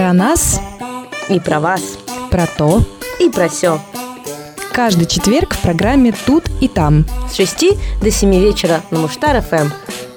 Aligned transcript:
Про 0.00 0.14
нас 0.14 0.58
И 1.28 1.38
про 1.38 1.60
вас. 1.60 1.98
про 2.30 2.46
то. 2.46 2.80
И 3.20 3.28
про 3.28 3.50
все. 3.50 3.78
Каждый 4.72 5.04
четверг 5.04 5.52
в 5.52 5.60
программе 5.60 6.14
«Тут 6.24 6.44
и 6.62 6.68
там». 6.68 7.04
С 7.30 7.34
6 7.34 7.76
до 8.02 8.10
7 8.10 8.34
вечера 8.40 8.80
на 8.90 9.00
Муштар 9.00 9.42
ФМ. 9.42 9.68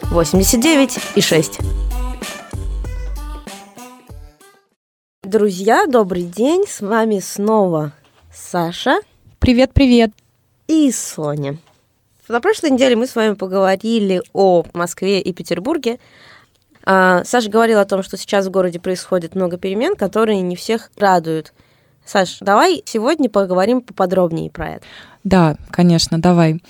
89 0.03 0.99
и 1.15 1.21
6. 1.21 1.59
Друзья, 5.23 5.85
добрый 5.85 6.23
день. 6.23 6.63
С 6.65 6.79
вами 6.79 7.19
снова 7.19 7.91
Саша 8.33 9.01
Привет-привет. 9.39 10.11
и 10.69 10.93
Соня. 10.93 11.57
На 12.29 12.39
прошлой 12.39 12.71
неделе 12.71 12.95
мы 12.95 13.05
с 13.05 13.17
вами 13.17 13.33
поговорили 13.33 14.23
о 14.31 14.63
Москве 14.73 15.19
и 15.19 15.33
Петербурге. 15.33 15.99
А, 16.85 17.23
Саша 17.23 17.49
говорила 17.49 17.81
о 17.81 17.85
том, 17.85 18.03
что 18.03 18.17
сейчас 18.17 18.45
в 18.45 18.51
городе 18.51 18.79
происходит 18.79 19.35
много 19.35 19.57
перемен, 19.57 19.95
которые 19.95 20.41
не 20.41 20.55
всех 20.55 20.91
радуют. 20.97 21.53
Саш, 22.05 22.37
давай 22.41 22.83
сегодня 22.85 23.29
поговорим 23.29 23.81
поподробнее 23.81 24.49
про 24.49 24.71
это. 24.71 24.85
Да, 25.23 25.55
конечно, 25.71 26.21
давай. 26.21 26.61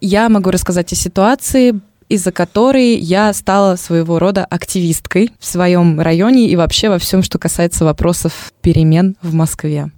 Я 0.00 0.28
могу 0.28 0.50
рассказать 0.50 0.92
о 0.92 0.96
ситуации, 0.96 1.80
из-за 2.08 2.30
которой 2.30 2.96
я 2.96 3.32
стала 3.32 3.76
своего 3.76 4.18
рода 4.18 4.44
активисткой 4.44 5.30
в 5.38 5.46
своем 5.46 5.98
районе 5.98 6.48
и 6.48 6.56
вообще 6.56 6.90
во 6.90 6.98
всем, 6.98 7.22
что 7.22 7.38
касается 7.38 7.86
вопросов 7.86 8.52
перемен 8.60 9.16
в 9.22 9.32
Москве. 9.32 9.90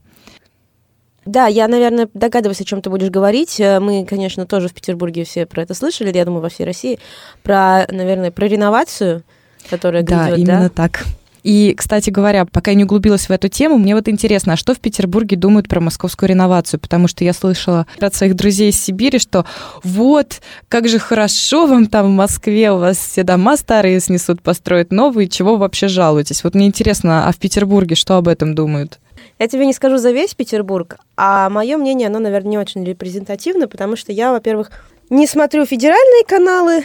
Да, 1.24 1.46
я, 1.46 1.66
наверное, 1.68 2.09
догадываюсь, 2.15 2.60
о 2.60 2.65
чем 2.65 2.82
ты 2.82 2.91
будешь 2.91 3.09
говорить. 3.09 3.59
Э, 3.59 3.80
Мы, 3.80 4.04
конечно, 4.04 4.46
тоже 4.46 4.68
в 4.68 4.74
Петербурге 4.74 5.24
все 5.24 5.46
про 5.46 5.62
это 5.62 5.74
слышали, 5.74 6.15
я 6.15 6.24
думаю, 6.24 6.43
во 6.43 6.51
всей 6.51 6.65
России. 6.65 6.98
Про, 7.43 7.87
наверное, 7.91 8.30
про 8.30 8.46
реновацию, 8.46 9.23
которая 9.68 10.02
Да, 10.02 10.28
грядет, 10.28 10.38
именно 10.38 10.68
так. 10.70 11.04
И, 11.45 11.74
кстати 11.77 12.09
говоря, 12.09 12.46
пока 12.46 12.70
я 12.70 12.74
не 12.74 12.84
углубилась 12.84 13.28
в 13.28 13.30
эту 13.30 13.48
тему, 13.48 13.76
мне 13.76 13.95
вот 13.95 14.09
интересно, 14.09 14.54
а 14.54 14.56
что 14.56 14.73
в 14.73 14.80
Петербурге 14.80 15.37
думают 15.37 15.68
про 15.68 15.79
московскую 15.79 16.30
реновацию? 16.30 16.80
Потому 16.80 17.06
что 17.06 17.23
я 17.23 17.34
слышала 17.34 17.87
от 18.01 18.15
своих 18.15 18.34
друзей 18.34 18.71
из 18.71 18.82
Сибири, 18.82 19.18
что 19.18 19.45
вот, 19.82 20.40
как 20.68 20.88
же 20.88 20.98
хорошо 20.98 21.66
вам 21.66 21.87
там 21.87 22.06
в 22.06 22.16
Москве, 22.16 22.73
у 22.73 22.79
вас 22.79 22.96
все 22.96 23.24
дома 23.24 23.59
старые 23.59 24.01
снесут, 24.01 24.40
построят 24.40 24.90
новые, 24.90 25.29
чего 25.29 25.52
вы 25.52 25.59
вообще 25.59 25.87
жалуетесь? 25.87 26.43
Вот 26.43 26.54
мне 26.54 26.66
интересно, 26.66 27.28
а 27.28 27.32
в 27.32 27.37
Петербурге 27.37 27.95
что 27.95 28.16
об 28.16 28.28
этом 28.28 28.54
думают? 28.54 28.99
Я 29.38 29.46
тебе 29.46 29.66
не 29.66 29.74
скажу 29.74 29.99
за 29.99 30.12
весь 30.12 30.34
Петербург, 30.34 30.96
а 31.18 31.51
мое 31.51 31.76
мнение, 31.76 32.09
оно, 32.09 32.21
наверное, 32.21 32.52
не 32.52 32.59
очень 32.59 32.84
репрезентативно, 32.84 33.68
потому 33.68 33.96
что 33.96 34.12
я, 34.12 34.32
во-первых, 34.32 34.71
не 35.10 35.26
смотрю 35.26 35.66
федеральные 35.66 36.24
каналы, 36.26 36.84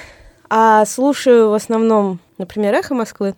а 0.49 0.85
слушаю 0.85 1.49
в 1.51 1.53
основном, 1.53 2.19
например, 2.39 2.73
«Эхо 2.73 2.95
Москвы», 2.95 3.35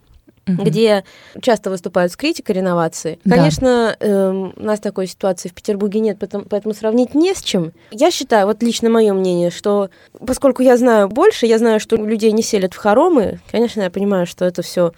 Мгм. 0.47 0.63
где 0.63 1.03
часто 1.39 1.69
выступают 1.69 2.11
с 2.11 2.15
критикой 2.15 2.55
реновации. 2.55 3.19
Да. 3.23 3.35
Конечно, 3.35 3.95
эм, 3.99 4.53
у 4.55 4.63
нас 4.63 4.79
такой 4.79 5.05
ситуации 5.05 5.49
в 5.49 5.53
Петербурге 5.53 5.99
нет, 5.99 6.17
поэтому, 6.19 6.45
поэтому 6.45 6.73
сравнить 6.73 7.13
не 7.13 7.35
с 7.35 7.41
чем. 7.41 7.73
Я 7.91 8.09
считаю, 8.09 8.47
вот 8.47 8.63
лично 8.63 8.89
мое 8.89 9.13
мнение, 9.13 9.51
что 9.51 9.89
поскольку 10.25 10.63
я 10.63 10.77
знаю 10.77 11.09
больше, 11.09 11.45
я 11.45 11.59
знаю, 11.59 11.79
что 11.79 11.95
людей 11.95 12.31
не 12.31 12.41
селят 12.41 12.73
в 12.73 12.77
хоромы, 12.77 13.39
конечно, 13.51 13.81
я 13.81 13.91
понимаю, 13.91 14.25
что 14.25 14.45
это 14.45 14.61
все... 14.63 14.93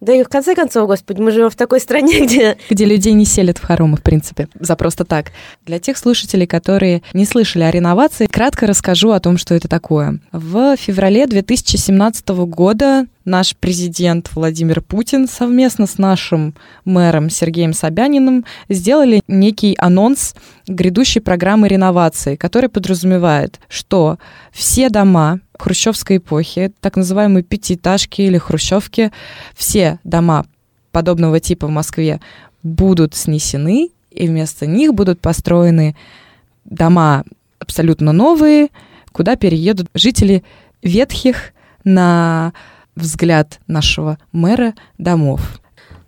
Да 0.00 0.12
и 0.12 0.22
в 0.22 0.28
конце 0.28 0.54
концов, 0.54 0.86
господи, 0.88 1.20
мы 1.22 1.30
живем 1.30 1.48
в 1.50 1.56
такой 1.56 1.80
стране, 1.80 2.20
где 2.26 2.56
где 2.70 2.84
людей 2.84 3.12
не 3.12 3.24
селят 3.26 3.58
в 3.58 3.64
хоромы, 3.64 3.96
в 3.98 4.02
принципе, 4.02 4.48
за 4.58 4.76
просто 4.76 5.04
так. 5.04 5.26
Для 5.66 5.78
тех 5.78 5.96
слушателей, 5.98 6.46
которые 6.46 7.02
не 7.12 7.24
слышали 7.26 7.64
о 7.64 7.70
реновации, 7.70 8.26
кратко 8.26 8.66
расскажу 8.66 9.10
о 9.10 9.20
том, 9.20 9.36
что 9.36 9.54
это 9.54 9.68
такое. 9.68 10.20
В 10.32 10.76
феврале 10.76 11.26
2017 11.26 12.28
года 12.28 13.06
наш 13.26 13.56
президент 13.56 14.30
Владимир 14.34 14.80
Путин 14.80 15.28
совместно 15.28 15.86
с 15.86 15.98
нашим 15.98 16.54
мэром 16.84 17.28
Сергеем 17.28 17.74
Собяниным 17.74 18.46
сделали 18.68 19.20
некий 19.28 19.74
анонс 19.78 20.34
грядущей 20.66 21.20
программы 21.20 21.68
реновации, 21.68 22.36
который 22.36 22.70
подразумевает, 22.70 23.60
что 23.68 24.18
все 24.52 24.88
дома 24.88 25.40
хрущевской 25.58 26.18
эпохи, 26.18 26.72
так 26.80 26.96
называемые 26.96 27.42
пятиэтажки 27.42 28.22
или 28.22 28.38
хрущевки, 28.38 29.10
все 29.54 29.98
дома 30.04 30.46
подобного 30.92 31.40
типа 31.40 31.66
в 31.66 31.70
Москве 31.70 32.20
будут 32.62 33.14
снесены, 33.14 33.90
и 34.10 34.28
вместо 34.28 34.66
них 34.66 34.94
будут 34.94 35.20
построены 35.20 35.96
дома 36.64 37.24
абсолютно 37.58 38.12
новые, 38.12 38.68
куда 39.12 39.36
переедут 39.36 39.88
жители 39.94 40.44
ветхих 40.82 41.52
на 41.84 42.52
взгляд 42.96 43.60
нашего 43.66 44.18
мэра 44.32 44.74
домов. 44.98 45.60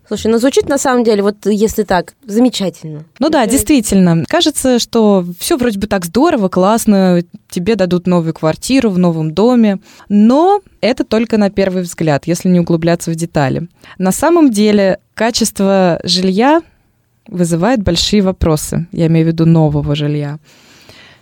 Слушай, 0.09 0.31
ну 0.31 0.39
звучит 0.39 0.67
на 0.67 0.79
самом 0.79 1.03
деле, 1.03 1.21
вот 1.21 1.45
если 1.45 1.83
так, 1.83 2.15
замечательно. 2.25 3.05
Ну 3.19 3.29
да, 3.29 3.45
действительно. 3.45 4.25
Кажется, 4.27 4.79
что 4.79 5.23
все 5.37 5.55
вроде 5.55 5.77
бы 5.77 5.85
так 5.85 6.03
здорово, 6.03 6.49
классно, 6.49 7.21
тебе 7.47 7.75
дадут 7.75 8.07
новую 8.07 8.33
квартиру 8.33 8.89
в 8.89 8.97
новом 8.97 9.35
доме, 9.35 9.77
но 10.09 10.61
это 10.81 11.03
только 11.03 11.37
на 11.37 11.51
первый 11.51 11.83
взгляд, 11.83 12.25
если 12.25 12.49
не 12.49 12.59
углубляться 12.59 13.11
в 13.11 13.15
детали. 13.15 13.69
На 13.99 14.11
самом 14.11 14.49
деле 14.49 14.97
качество 15.13 15.99
жилья 16.03 16.63
вызывает 17.27 17.83
большие 17.83 18.23
вопросы, 18.23 18.87
я 18.91 19.05
имею 19.05 19.25
в 19.25 19.29
виду 19.29 19.45
нового 19.45 19.93
жилья. 19.93 20.39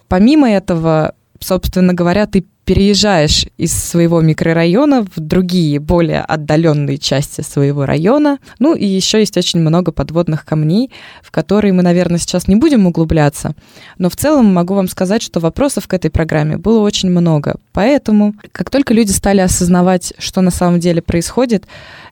Помимо 0.08 0.50
этого, 0.50 1.14
собственно 1.42 1.94
говоря, 1.94 2.26
ты 2.26 2.46
переезжаешь 2.68 3.46
из 3.56 3.72
своего 3.72 4.20
микрорайона 4.20 5.04
в 5.04 5.22
другие, 5.22 5.80
более 5.80 6.20
отдаленные 6.20 6.98
части 6.98 7.40
своего 7.40 7.86
района. 7.86 8.40
Ну 8.60 8.76
и 8.76 8.86
еще 8.86 9.20
есть 9.20 9.38
очень 9.38 9.62
много 9.62 9.94
подводных 9.94 10.44
камней, 10.44 10.92
в 11.24 11.32
которые 11.32 11.72
мы, 11.72 11.82
наверное, 11.82 12.20
сейчас 12.20 12.50
не 12.50 12.58
будем 12.58 12.86
углубляться. 12.86 13.56
Но 13.98 14.10
в 14.10 14.18
целом 14.18 14.54
могу 14.54 14.74
вам 14.74 14.90
сказать, 14.90 15.22
что 15.22 15.40
вопросов 15.40 15.88
к 15.88 15.94
этой 15.94 16.12
программе 16.12 16.58
было 16.58 16.80
очень 16.80 17.10
много. 17.10 17.56
Поэтому, 17.72 18.36
как 18.52 18.70
только 18.70 18.94
люди 18.94 19.12
стали 19.12 19.40
осознавать, 19.40 20.14
что 20.18 20.42
на 20.42 20.52
самом 20.52 20.82
деле 20.82 21.02
происходит, 21.02 21.66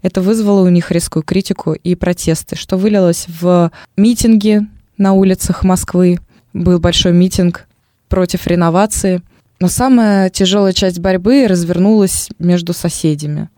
это 0.04 0.22
вызвало 0.22 0.66
у 0.66 0.70
них 0.70 0.90
резкую 0.90 1.24
критику 1.24 1.74
и 1.74 1.96
протесты, 1.96 2.56
что 2.56 2.78
вылилось 2.78 3.26
в 3.28 3.74
митинги 3.98 4.66
на 4.98 5.12
улицах 5.12 5.66
Москвы. 5.66 6.20
Был 6.54 6.80
большой 6.80 7.12
митинг 7.12 7.68
против 8.08 8.48
реновации. 8.48 9.22
Но 9.60 9.68
самая 9.68 10.30
тяжелая 10.30 10.74
часть 10.74 11.00
борьбы 11.00 11.48
развернулась 11.48 12.30
между 12.40 12.74
соседями. 12.74 13.50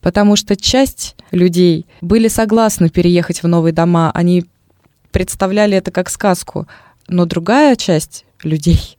Потому 0.00 0.36
что 0.36 0.56
часть 0.56 1.16
людей 1.30 1.86
были 2.00 2.28
согласны 2.28 2.88
переехать 2.88 3.42
в 3.42 3.48
новые 3.48 3.72
дома, 3.72 4.10
они 4.12 4.46
представляли 5.10 5.76
это 5.76 5.90
как 5.90 6.08
сказку. 6.10 6.66
Но 7.08 7.26
другая 7.26 7.76
часть 7.76 8.24
людей, 8.42 8.96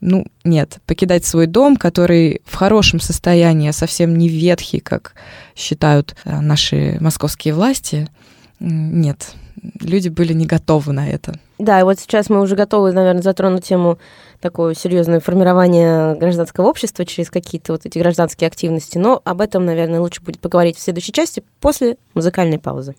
ну, 0.00 0.26
нет, 0.44 0.78
покидать 0.86 1.24
свой 1.24 1.46
дом, 1.46 1.76
который 1.76 2.40
в 2.44 2.54
хорошем 2.54 3.00
состоянии, 3.00 3.68
а 3.68 3.74
совсем 3.74 4.16
не 4.16 4.28
ветхий, 4.28 4.80
как 4.80 5.14
считают 5.54 6.16
э, 6.24 6.40
наши 6.40 6.96
московские 7.00 7.54
власти, 7.54 8.08
нет, 8.60 9.34
люди 9.80 10.08
были 10.08 10.32
не 10.32 10.46
готовы 10.46 10.92
на 10.92 11.08
это. 11.08 11.38
Да, 11.62 11.78
и 11.78 11.84
вот 11.84 12.00
сейчас 12.00 12.28
мы 12.28 12.40
уже 12.40 12.56
готовы, 12.56 12.90
наверное, 12.90 13.22
затронуть 13.22 13.64
тему 13.64 14.00
такое 14.40 14.74
серьезное 14.74 15.20
формирование 15.20 16.16
гражданского 16.16 16.66
общества 16.66 17.04
через 17.04 17.30
какие-то 17.30 17.70
вот 17.70 17.86
эти 17.86 18.00
гражданские 18.00 18.48
активности, 18.48 18.98
но 18.98 19.22
об 19.24 19.40
этом, 19.40 19.64
наверное, 19.64 20.00
лучше 20.00 20.22
будет 20.22 20.40
поговорить 20.40 20.76
в 20.76 20.80
следующей 20.82 21.12
части 21.12 21.44
после 21.60 21.98
музыкальной 22.14 22.58
паузы. 22.58 22.96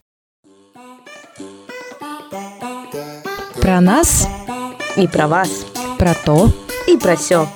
Про 3.62 3.82
нас, 3.82 4.30
И 4.96 5.08
про 5.10 5.28
вас, 5.28 5.66
про 5.98 6.14
то. 6.14 6.48
и 6.88 6.96
про 6.96 7.18
все. 7.18 7.50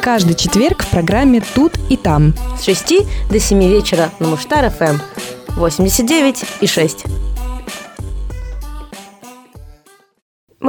Каждый 0.00 0.36
четверг 0.36 0.84
в 0.84 0.90
программе 0.90 1.42
«Тут 1.54 1.74
и 1.90 1.98
там». 1.98 2.32
С 2.58 2.64
6 2.64 2.94
до 3.30 3.38
7 3.38 3.62
вечера 3.62 4.08
на 4.20 4.28
Муштар 4.28 4.70
ФМ. 4.70 4.96
89 5.56 6.44
и 6.62 6.66
6. 6.66 7.04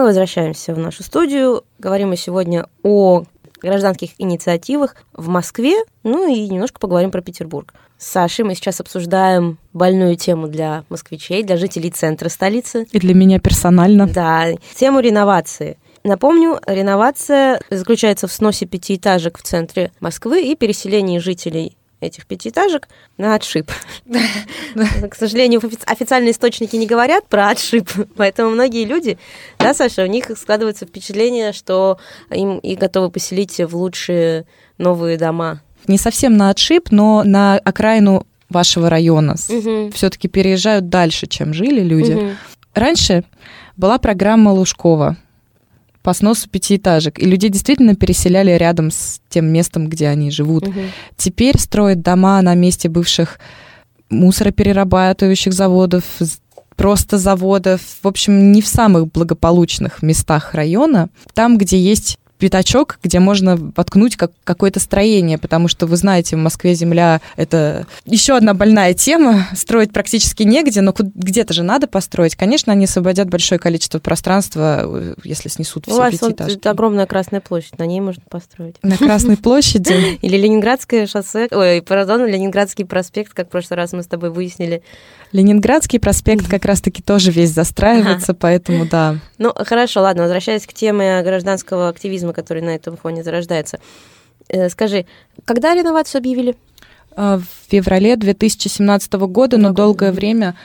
Мы 0.06 0.10
возвращаемся 0.10 0.76
в 0.76 0.78
нашу 0.78 1.02
студию. 1.02 1.64
Говорим 1.80 2.10
мы 2.10 2.16
сегодня 2.16 2.68
о 2.84 3.24
гражданских 3.60 4.12
инициативах 4.20 4.98
в 5.14 5.30
Москве, 5.30 5.74
ну 6.04 6.32
и 6.32 6.48
немножко 6.48 6.80
поговорим 6.80 7.10
про 7.10 7.22
Петербург. 7.22 7.74
С 7.98 8.06
Сашей 8.12 8.46
мы 8.46 8.54
сейчас 8.54 8.80
обсуждаем 8.80 9.58
больную 9.74 10.16
тему 10.16 10.48
для 10.48 10.84
москвичей, 10.90 11.42
для 11.42 11.58
жителей 11.58 11.90
центра 11.90 12.30
столицы. 12.30 12.86
И 12.92 13.00
для 13.00 13.16
меня 13.16 13.40
персонально. 13.40 14.06
Да, 14.06 14.46
тему 14.76 15.00
реновации. 15.00 15.80
Напомню, 16.04 16.60
реновация 16.68 17.60
заключается 17.72 18.28
в 18.28 18.32
сносе 18.32 18.68
пятиэтажек 18.68 19.40
в 19.40 19.42
центре 19.42 19.92
Москвы 20.02 20.44
и 20.44 20.56
переселении 20.56 21.18
жителей 21.18 21.76
этих 22.02 22.26
пятиэтажек 22.26 22.88
на 23.18 23.36
отшиб. 23.36 23.72
К 25.10 25.16
сожалению, 25.16 25.60
офи- 25.62 25.80
официальные 25.86 26.32
источники 26.32 26.76
не 26.76 26.88
говорят 26.88 27.28
про 27.28 27.50
отшиб, 27.50 27.90
поэтому 28.16 28.52
многие 28.52 28.86
люди, 28.86 29.18
да, 29.60 29.74
Саша, 29.74 30.04
у 30.04 30.08
них 30.08 30.26
складывается 30.38 30.86
впечатление, 30.86 31.54
что 31.54 31.98
им 32.30 32.60
и 32.60 32.76
готовы 32.76 33.10
поселить 33.10 33.60
в 33.60 33.76
лучшие 33.76 34.46
новые 34.78 35.18
дома. 35.18 35.62
Не 35.88 35.98
совсем 35.98 36.36
на 36.36 36.50
отшиб, 36.50 36.92
но 36.92 37.24
на 37.24 37.58
окраину 37.58 38.26
вашего 38.50 38.90
района. 38.90 39.36
Все-таки 39.36 40.28
переезжают 40.28 40.90
дальше, 40.90 41.28
чем 41.28 41.54
жили 41.54 41.82
люди. 41.82 42.36
Раньше 42.74 43.24
была 43.78 43.98
программа 43.98 44.50
Лужкова 44.50 45.18
по 46.06 46.14
сносу 46.14 46.48
пятиэтажек, 46.48 47.18
и 47.18 47.26
людей 47.26 47.50
действительно 47.50 47.96
переселяли 47.96 48.52
рядом 48.52 48.92
с 48.92 49.20
тем 49.28 49.48
местом, 49.48 49.88
где 49.88 50.08
они 50.08 50.30
живут. 50.30 50.68
Мгм. 50.68 50.92
Теперь 51.18 51.58
строят 51.58 52.04
дома 52.04 52.40
на 52.44 52.54
месте 52.54 52.90
бывших 52.90 53.40
мусороперерабатывающих 54.12 55.52
заводов, 55.52 56.04
просто 56.76 57.18
заводов, 57.18 57.82
в 58.04 58.08
общем, 58.08 58.52
не 58.52 58.62
в 58.62 58.68
самых 58.68 59.12
благополучных 59.12 60.04
местах 60.04 60.54
района, 60.54 61.10
там, 61.34 61.58
где 61.58 61.80
есть 61.80 62.20
пятачок, 62.38 63.00
где 63.04 63.20
можно 63.20 63.56
воткнуть 63.76 64.16
как, 64.16 64.32
какое-то 64.44 64.80
строение, 64.80 65.38
потому 65.38 65.68
что, 65.68 65.88
вы 65.88 65.98
знаете, 65.98 66.36
в 66.36 66.40
Москве 66.40 66.74
земля— 66.74 67.22
это 67.36 67.88
еще 68.06 68.36
одна 68.36 68.54
больная 68.54 68.94
тема, 68.94 69.48
строить 69.56 69.92
практически 69.92 70.44
негде, 70.44 70.82
но 70.82 70.94
где-то 70.98 71.54
же 71.54 71.64
надо 71.64 71.88
построить. 71.88 72.36
Конечно, 72.36 72.74
они 72.74 72.86
освободят 72.86 73.30
большое 73.30 73.60
количество 73.60 74.00
пространства, 74.00 74.82
э, 74.84 75.16
если 75.24 75.50
снесут 75.50 75.88
У 75.88 75.92
все 75.92 76.00
вас 76.00 76.12
вот 76.14 76.32
пятиэтажки. 76.32 76.58
это 76.58 76.72
огромная 76.72 77.06
Красная 77.06 77.42
площадь, 77.42 77.78
на 77.80 77.86
ней 77.86 78.02
можно 78.02 78.24
построить. 78.30 78.76
На 78.84 78.98
Красной 78.98 79.38
площади 79.38 80.18
Или 80.22 80.38
Ленинградское 80.38 81.08
шоссе, 81.08 81.48
ой, 81.52 81.82
пардон, 81.82 82.26
Ленинградский 82.26 82.86
проспект, 82.86 83.34
как 83.34 83.48
в 83.48 83.52
прошлый 83.52 83.78
раз 83.78 83.94
мы 83.94 84.04
с 84.04 84.08
тобой 84.08 84.30
выяснили. 84.30 84.84
Ленинградский 85.32 86.00
проспект 86.00 86.48
как 86.48 86.66
раз-таки 86.66 87.02
тоже 87.02 87.32
весь 87.32 87.50
застраивается, 87.54 88.34
поэтому 88.34 88.86
да. 88.86 89.18
Ну, 89.38 89.54
хорошо, 89.56 90.02
ладно, 90.02 90.24
возвращаясь 90.24 90.66
к 90.66 90.74
теме 90.74 91.22
гражданского 91.24 91.90
активизма, 91.90 92.25
который 92.34 92.62
на 92.62 92.70
этом 92.76 92.98
фоне 92.98 93.24
зарождается. 93.24 93.80
Э, 94.50 94.70
Скажи, 94.70 95.06
когда 95.46 95.74
реновацию 95.74 96.20
объявили? 96.20 96.56
А, 97.16 97.38
В 97.40 97.46
феврале 97.72 98.16
2017 98.16 99.14
года, 99.14 99.58
но 99.58 99.72
долгое 99.72 100.12
время 100.12 100.56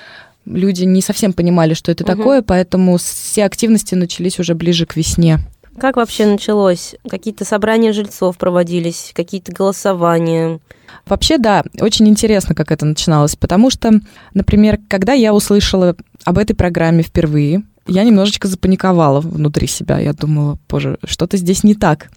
люди 0.46 0.84
не 0.84 1.00
совсем 1.02 1.32
понимали, 1.32 1.74
что 1.74 1.92
это 1.92 2.04
Мгм. 2.04 2.16
такое, 2.16 2.42
поэтому 2.42 2.96
все 2.98 3.44
активности 3.44 3.94
начались 3.94 4.38
уже 4.38 4.54
ближе 4.54 4.86
к 4.86 4.96
весне. 4.96 5.38
Как 5.78 5.96
вообще 5.96 6.26
началось? 6.26 6.96
Какие-то 7.08 7.44
собрания 7.44 7.92
жильцов 7.92 8.36
проводились, 8.36 9.12
какие-то 9.14 9.52
голосования? 9.52 10.58
Вообще, 11.06 11.38
да, 11.38 11.62
очень 11.80 12.08
интересно, 12.08 12.54
как 12.54 12.70
это 12.72 12.84
начиналось, 12.84 13.36
потому 13.36 13.70
что, 13.70 13.92
например, 14.34 14.78
когда 14.88 15.12
я 15.12 15.32
услышала 15.32 15.96
об 16.24 16.36
этой 16.38 16.54
программе 16.54 17.02
впервые, 17.02 17.62
я 17.90 18.04
немножечко 18.04 18.48
запаниковала 18.48 19.20
внутри 19.20 19.66
себя. 19.66 19.98
Я 19.98 20.12
думала, 20.12 20.58
боже, 20.69 20.98
что-то 21.04 21.37
здесь 21.37 21.64
не 21.64 21.75
так. 21.75 22.10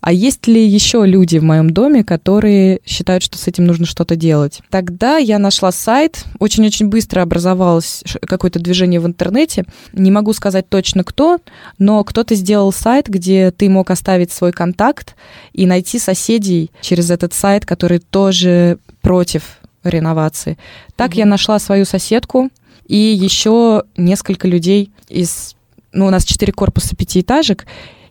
А 0.00 0.12
есть 0.12 0.46
ли 0.46 0.62
еще 0.66 1.06
люди 1.06 1.38
в 1.38 1.44
моем 1.44 1.70
доме, 1.70 2.04
которые 2.04 2.80
считают, 2.84 3.22
что 3.22 3.38
с 3.38 3.48
этим 3.48 3.64
нужно 3.64 3.86
что-то 3.86 4.16
делать? 4.16 4.60
Тогда 4.68 5.16
я 5.16 5.38
нашла 5.38 5.72
сайт, 5.72 6.24
очень-очень 6.38 6.88
быстро 6.88 7.22
образовалось 7.22 8.04
какое-то 8.26 8.58
движение 8.58 9.00
в 9.00 9.06
интернете. 9.06 9.64
Не 9.94 10.10
могу 10.10 10.34
сказать 10.34 10.68
точно 10.68 11.04
кто, 11.04 11.38
но 11.78 12.04
кто-то 12.04 12.34
сделал 12.34 12.70
сайт, 12.70 13.08
где 13.08 13.50
ты 13.50 13.70
мог 13.70 13.90
оставить 13.90 14.30
свой 14.30 14.52
контакт 14.52 15.16
и 15.54 15.64
найти 15.64 15.98
соседей 15.98 16.70
через 16.82 17.10
этот 17.10 17.32
сайт, 17.32 17.64
которые 17.64 18.00
тоже 18.00 18.76
против 19.00 19.58
реновации. 19.84 20.58
Так 20.96 21.10
Мгм. 21.12 21.18
я 21.18 21.26
нашла 21.26 21.58
свою 21.58 21.86
соседку 21.86 22.50
и 22.86 22.96
еще 22.96 23.84
несколько 23.96 24.48
людей 24.48 24.90
из... 25.14 25.56
Ну, 25.92 26.06
у 26.06 26.10
нас 26.10 26.24
четыре 26.24 26.52
корпуса 26.52 26.96
пятиэтажек. 26.96 27.66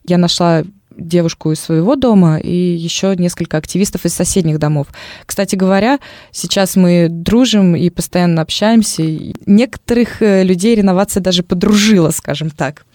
Я 0.05 0.17
нашла 0.17 0.63
девушку 0.97 1.51
из 1.51 1.59
своего 1.59 1.95
дома 1.95 2.37
и 2.37 2.55
еще 2.55 3.15
несколько 3.15 3.57
активистов 3.57 4.05
из 4.05 4.13
соседних 4.13 4.59
домов. 4.59 4.87
Кстати 5.25 5.55
говоря, 5.55 5.99
сейчас 6.31 6.75
мы 6.75 7.07
дружим 7.09 7.75
и 7.75 7.89
постоянно 7.89 8.41
общаемся. 8.41 9.03
И 9.03 9.33
некоторых 9.45 10.21
э, 10.21 10.43
людей 10.43 10.75
реновация 10.75 11.21
даже 11.21 11.43
подружила, 11.43 12.11
скажем 12.11 12.49
так. 12.49 12.85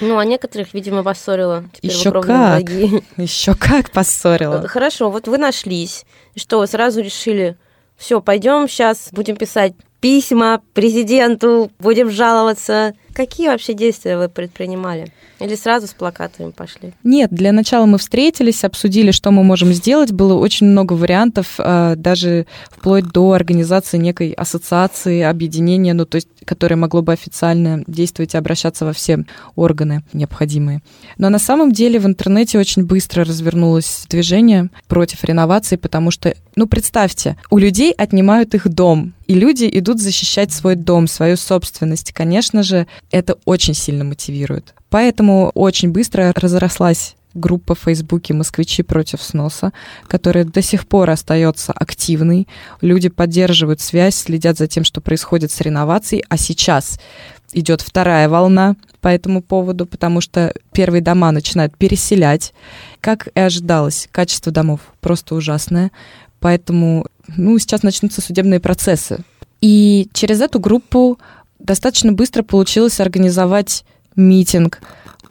Ну, 0.00 0.18
а 0.18 0.24
некоторых, 0.24 0.74
видимо, 0.74 1.02
поссорила. 1.02 1.64
Теперь 1.72 2.02
кровные 2.02 2.22
как. 2.22 2.68
враги. 2.68 3.02
Еще 3.16 3.54
как 3.54 3.90
поссорила. 3.90 4.66
Хорошо, 4.66 5.10
вот 5.10 5.28
вы 5.28 5.38
нашлись. 5.38 6.04
Что, 6.34 6.66
сразу 6.66 7.00
решили, 7.00 7.56
все, 7.96 8.20
пойдем 8.20 8.68
сейчас, 8.68 9.08
будем 9.12 9.36
писать 9.36 9.74
письма 10.00 10.60
президенту, 10.74 11.70
будем 11.78 12.10
жаловаться. 12.10 12.94
Какие 13.14 13.46
вообще 13.46 13.74
действия 13.74 14.18
вы 14.18 14.28
предпринимали? 14.28 15.12
Или 15.38 15.54
сразу 15.54 15.86
с 15.86 15.92
плакатами 15.92 16.50
пошли? 16.50 16.92
Нет, 17.04 17.30
для 17.30 17.52
начала 17.52 17.86
мы 17.86 17.98
встретились, 17.98 18.64
обсудили, 18.64 19.12
что 19.12 19.30
мы 19.30 19.44
можем 19.44 19.72
сделать. 19.72 20.10
Было 20.10 20.34
очень 20.34 20.66
много 20.66 20.94
вариантов, 20.94 21.54
а, 21.58 21.94
даже 21.94 22.46
вплоть 22.70 23.06
до 23.06 23.32
организации 23.32 23.98
некой 23.98 24.32
ассоциации, 24.32 25.22
объединения, 25.22 25.94
ну, 25.94 26.06
то 26.06 26.16
есть, 26.16 26.28
которое 26.44 26.74
могло 26.74 27.02
бы 27.02 27.12
официально 27.12 27.84
действовать 27.86 28.34
и 28.34 28.36
обращаться 28.36 28.84
во 28.84 28.92
все 28.92 29.24
органы 29.54 30.02
необходимые. 30.12 30.82
Но 31.16 31.30
на 31.30 31.38
самом 31.38 31.70
деле 31.70 32.00
в 32.00 32.06
интернете 32.06 32.58
очень 32.58 32.84
быстро 32.84 33.24
развернулось 33.24 34.06
движение 34.08 34.70
против 34.88 35.22
реновации, 35.22 35.76
потому 35.76 36.10
что, 36.10 36.34
ну, 36.56 36.66
представьте, 36.66 37.36
у 37.50 37.58
людей 37.58 37.92
отнимают 37.92 38.54
их 38.54 38.68
дом, 38.68 39.14
и 39.26 39.34
люди 39.34 39.68
идут 39.72 40.00
защищать 40.00 40.52
свой 40.52 40.74
дом, 40.74 41.06
свою 41.06 41.36
собственность. 41.36 42.12
Конечно 42.12 42.62
же, 42.62 42.86
это 43.14 43.38
очень 43.44 43.74
сильно 43.74 44.02
мотивирует. 44.02 44.74
Поэтому 44.90 45.50
очень 45.54 45.90
быстро 45.90 46.32
разрослась 46.34 47.14
группа 47.32 47.74
в 47.74 47.80
Фейсбуке 47.80 48.34
«Москвичи 48.34 48.82
против 48.82 49.22
сноса», 49.22 49.72
которая 50.08 50.44
до 50.44 50.62
сих 50.62 50.86
пор 50.86 51.10
остается 51.10 51.72
активной. 51.72 52.48
Люди 52.80 53.08
поддерживают 53.08 53.80
связь, 53.80 54.16
следят 54.16 54.58
за 54.58 54.66
тем, 54.66 54.82
что 54.84 55.00
происходит 55.00 55.52
с 55.52 55.60
реновацией. 55.60 56.24
А 56.28 56.36
сейчас 56.36 56.98
идет 57.52 57.82
вторая 57.82 58.28
волна 58.28 58.74
по 59.00 59.08
этому 59.08 59.42
поводу, 59.42 59.86
потому 59.86 60.20
что 60.20 60.52
первые 60.72 61.00
дома 61.00 61.30
начинают 61.30 61.76
переселять. 61.76 62.52
Как 63.00 63.28
и 63.34 63.40
ожидалось, 63.40 64.08
качество 64.10 64.50
домов 64.50 64.80
просто 65.00 65.36
ужасное. 65.36 65.92
Поэтому 66.40 67.06
ну, 67.36 67.58
сейчас 67.58 67.82
начнутся 67.84 68.20
судебные 68.20 68.60
процессы. 68.60 69.18
И 69.60 70.08
через 70.12 70.40
эту 70.40 70.60
группу 70.60 71.18
достаточно 71.58 72.12
быстро 72.12 72.42
получилось 72.42 73.00
организовать 73.00 73.84
митинг, 74.16 74.80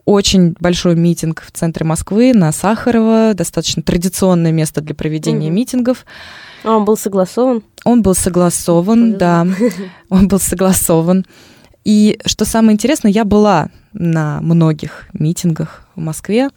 очень 0.05 0.55
большой 0.59 0.95
митинг 0.95 1.41
в 1.45 1.51
центре 1.51 1.85
Москвы 1.85 2.33
на 2.33 2.51
Сахарова, 2.51 3.33
достаточно 3.33 3.81
традиционное 3.81 4.51
место 4.51 4.81
для 4.81 4.93
проведения 4.95 5.47
Мгм. 5.47 5.55
митингов. 5.55 6.05
А 6.63 6.75
он 6.77 6.85
был 6.85 6.97
согласован? 6.97 7.63
Он 7.85 8.01
был 8.01 8.13
согласован, 8.15 9.13
Повезло. 9.13 9.17
да, 9.19 9.47
он 10.09 10.27
был 10.27 10.39
согласован. 10.39 11.25
И 11.85 12.19
что 12.25 12.45
самое 12.45 12.73
интересное, 12.73 13.11
я 13.11 13.25
была 13.25 13.69
на 13.93 14.41
многих 14.41 15.07
митингах 15.13 15.85
в 15.95 15.99
Москве, 16.01 16.49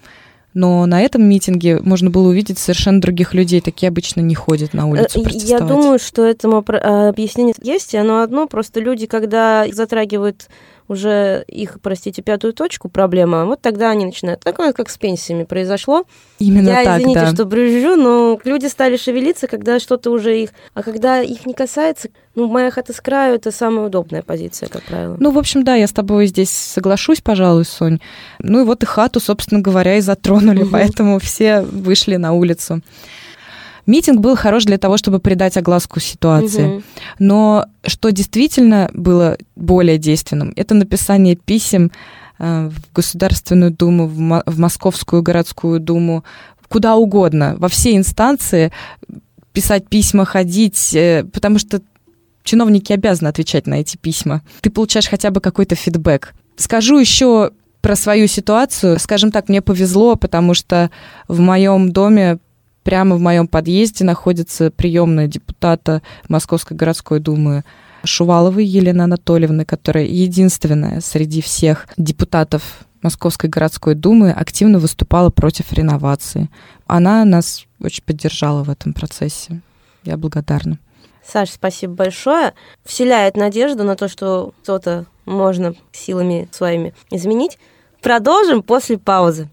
но 0.56 0.86
на 0.86 1.02
этом 1.02 1.22
митинге 1.22 1.80
можно 1.80 2.08
было 2.10 2.28
увидеть 2.28 2.58
совершенно 2.58 3.00
других 3.00 3.34
людей. 3.34 3.60
Такие 3.60 3.88
обычно 3.88 4.20
не 4.20 4.34
ходят 4.34 4.72
на 4.72 4.86
улицу 4.86 5.18
Э, 5.18 5.22
Я 5.22 5.24
протестовать. 5.24 5.68
думаю, 5.68 5.98
что 5.98 6.24
этому 6.24 6.64
а, 6.66 7.10
объяснение 7.10 7.54
есть, 7.62 7.92
и 7.92 7.98
оно 7.98 8.22
одно, 8.22 8.46
просто 8.46 8.80
люди, 8.80 9.06
когда 9.06 9.66
затрагивают 9.70 10.48
уже 10.88 11.44
их, 11.48 11.78
простите, 11.82 12.22
пятую 12.22 12.52
точку 12.52 12.88
проблема, 12.88 13.44
вот 13.44 13.60
тогда 13.60 13.90
они 13.90 14.04
начинают. 14.04 14.40
Такое, 14.40 14.72
как 14.72 14.88
с 14.88 14.98
пенсиями 14.98 15.44
произошло. 15.44 16.04
Именно 16.38 16.68
Я, 16.68 16.84
так, 16.84 17.00
извините, 17.00 17.20
да. 17.20 17.32
что 17.32 17.44
брюзжу, 17.44 17.96
но 17.96 18.38
люди 18.44 18.66
стали 18.66 18.96
шевелиться, 18.96 19.46
когда 19.46 19.78
что-то 19.80 20.10
уже 20.10 20.40
их... 20.40 20.50
А 20.74 20.82
когда 20.82 21.20
их 21.20 21.46
не 21.46 21.54
касается, 21.54 22.08
ну, 22.34 22.48
моя 22.48 22.70
хата 22.70 22.92
с 22.92 23.00
краю— 23.00 23.34
это 23.36 23.50
самая 23.50 23.86
удобная 23.86 24.22
позиция, 24.22 24.68
как 24.68 24.82
правило. 24.82 25.16
Ну, 25.18 25.30
в 25.30 25.38
общем, 25.38 25.64
да, 25.64 25.74
я 25.74 25.86
с 25.86 25.92
тобой 25.92 26.26
здесь 26.26 26.50
соглашусь, 26.50 27.20
пожалуй, 27.20 27.64
Сонь. 27.64 27.98
Ну 28.38 28.60
и 28.60 28.64
вот 28.64 28.82
и 28.82 28.86
хату, 28.86 29.20
собственно 29.20 29.60
говоря, 29.60 29.96
и 29.96 30.00
затронули, 30.00 30.62
Мгм. 30.62 30.70
поэтому 30.72 31.18
все 31.18 31.62
вышли 31.62 32.16
на 32.16 32.32
улицу. 32.34 32.82
Митинг 33.86 34.20
был 34.20 34.36
хорош 34.36 34.64
для 34.64 34.78
того, 34.78 34.96
чтобы 34.96 35.20
придать 35.20 35.56
огласку 35.56 36.00
ситуации. 36.00 36.66
Мгм. 36.66 36.82
Но 37.18 37.66
что 37.84 38.10
действительно 38.10 38.90
было 38.92 39.38
более 39.54 39.98
действенным, 39.98 40.52
это 40.56 40.74
написание 40.74 41.36
писем 41.36 41.92
э, 42.38 42.68
в 42.68 42.94
Государственную 42.94 43.70
Думу, 43.70 44.06
в 44.06 44.58
Московскую 44.58 45.22
городскую 45.22 45.80
Думу, 45.80 46.24
куда 46.68 46.96
угодно, 46.96 47.54
во 47.58 47.68
все 47.68 47.96
инстанции 47.96 48.72
писать 49.52 49.88
письма, 49.88 50.24
ходить, 50.24 50.94
э, 50.94 51.24
потому 51.32 51.58
что 51.58 51.80
чиновники 52.42 52.92
обязаны 52.92 53.28
отвечать 53.28 53.66
на 53.66 53.74
эти 53.80 53.96
письма. 53.96 54.42
Ты 54.60 54.70
получаешь 54.70 55.08
хотя 55.08 55.30
бы 55.30 55.40
какой-то 55.40 55.74
фидбэк. 55.74 56.34
Скажу 56.56 56.98
еще 56.98 57.52
про 57.80 57.94
свою 57.94 58.26
ситуацию. 58.26 58.98
Скажем 58.98 59.30
так, 59.30 59.48
мне 59.48 59.62
повезло, 59.62 60.16
потому 60.16 60.54
что 60.54 60.90
в 61.28 61.38
моем 61.40 61.92
доме 61.92 62.38
прямо 62.86 63.16
в 63.16 63.20
моем 63.20 63.48
подъезде 63.48 64.04
находится 64.04 64.70
приемная 64.70 65.26
депутата 65.26 66.02
Московской 66.28 66.76
городской 66.76 67.18
думы 67.18 67.64
Шуваловой 68.04 68.64
Елены 68.64 69.02
Анатольевны, 69.02 69.64
которая 69.64 70.04
единственная 70.04 71.00
среди 71.00 71.42
всех 71.42 71.88
депутатов 71.96 72.86
Московской 73.02 73.50
городской 73.50 73.96
думы 73.96 74.30
активно 74.30 74.78
выступала 74.78 75.30
против 75.30 75.72
реновации. 75.72 76.48
Она 76.86 77.24
нас 77.24 77.66
очень 77.80 78.04
поддержала 78.04 78.62
в 78.62 78.70
этом 78.70 78.92
процессе. 78.92 79.60
Я 80.04 80.16
благодарна. 80.16 80.78
Саш, 81.24 81.50
спасибо 81.50 81.94
большое. 81.94 82.54
Вселяет 82.84 83.36
надежду 83.36 83.82
на 83.82 83.96
то, 83.96 84.06
что 84.06 84.54
что-то 84.62 85.06
можно 85.24 85.74
силами 85.90 86.48
своими 86.52 86.94
изменить. 87.10 87.58
Продолжим 88.00 88.62
после 88.62 88.96
паузы. 88.96 89.48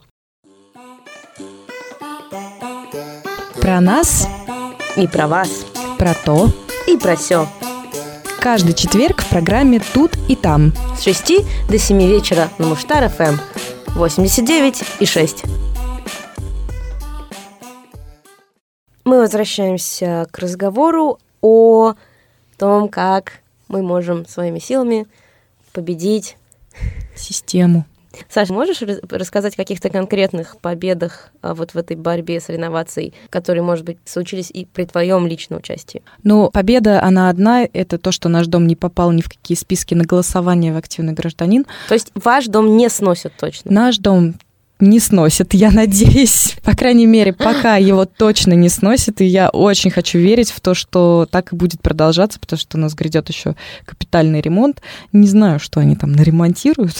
Про 3.63 3.79
нас 3.79 4.27
И 4.97 5.07
про 5.07 5.29
вас. 5.29 5.65
про 5.97 6.13
то. 6.13 6.51
И 6.85 6.97
про 6.97 7.15
все. 7.15 7.47
Каждый 8.41 8.73
четверг 8.73 9.21
в 9.21 9.29
программе 9.29 9.79
«Тут 9.93 10.17
и 10.27 10.35
там». 10.35 10.73
С 10.97 11.03
6 11.03 11.69
до 11.69 11.79
7 11.79 11.97
вечера 12.05 12.49
на 12.57 12.67
Муштар 12.67 13.07
ФМ. 13.07 13.37
89 13.95 14.83
и 14.99 15.05
6. 15.05 15.43
Мы 19.05 19.19
возвращаемся 19.21 20.27
к 20.29 20.39
разговору 20.39 21.19
о 21.39 21.93
том, 22.57 22.89
как 22.89 23.39
мы 23.69 23.81
можем 23.81 24.25
своими 24.25 24.59
силами 24.59 25.07
победить. 25.71 26.35
Систему. 27.15 27.85
Саша, 28.29 28.53
можешь 28.53 28.81
рассказать 29.09 29.53
о 29.53 29.57
каких-то 29.57 29.89
конкретных 29.89 30.57
победах 30.57 31.31
а, 31.41 31.53
вот 31.53 31.71
в 31.71 31.77
этой 31.77 31.95
борьбе 31.95 32.39
с 32.39 32.49
реновацией, 32.49 33.13
которые, 33.29 33.63
может 33.63 33.85
быть, 33.85 33.97
случились 34.05 34.49
и 34.51 34.65
при 34.65 34.85
твоем 34.85 35.27
личном 35.27 35.59
участии? 35.59 36.03
Ну, 36.23 36.49
победа, 36.51 37.03
она 37.03 37.29
одна. 37.29 37.67
Это 37.71 37.97
то, 37.97 38.11
что 38.11 38.29
наш 38.29 38.47
дом 38.47 38.67
не 38.67 38.75
попал 38.75 39.11
ни 39.11 39.21
в 39.21 39.29
какие 39.29 39.57
списки 39.57 39.93
на 39.93 40.03
голосование 40.03 40.73
в 40.73 40.77
«Активный 40.77 41.13
гражданин». 41.13 41.65
То 41.87 41.93
есть 41.93 42.11
ваш 42.15 42.45
дом 42.47 42.77
не 42.77 42.89
сносят 42.89 43.33
точно? 43.37 43.71
Наш 43.71 43.97
дом 43.97 44.35
не 44.79 44.99
сносит, 44.99 45.53
я 45.53 45.71
надеюсь. 45.71 46.55
По 46.63 46.75
крайней 46.75 47.05
мере, 47.05 47.33
пока 47.33 47.77
его 47.77 48.05
точно 48.05 48.53
не 48.53 48.69
сносит. 48.69 49.21
И 49.21 49.25
я 49.25 49.49
очень 49.49 49.91
хочу 49.91 50.19
верить 50.19 50.51
в 50.51 50.59
то, 50.61 50.73
что 50.73 51.27
так 51.29 51.53
и 51.53 51.55
будет 51.55 51.81
продолжаться, 51.81 52.39
потому 52.39 52.59
что 52.59 52.77
у 52.77 52.81
нас 52.81 52.93
грядет 52.93 53.29
еще 53.29 53.55
капитальный 53.85 54.41
ремонт. 54.41 54.81
Не 55.11 55.27
знаю, 55.27 55.59
что 55.59 55.79
они 55.79 55.95
там 55.95 56.11
наремонтируют. 56.11 56.95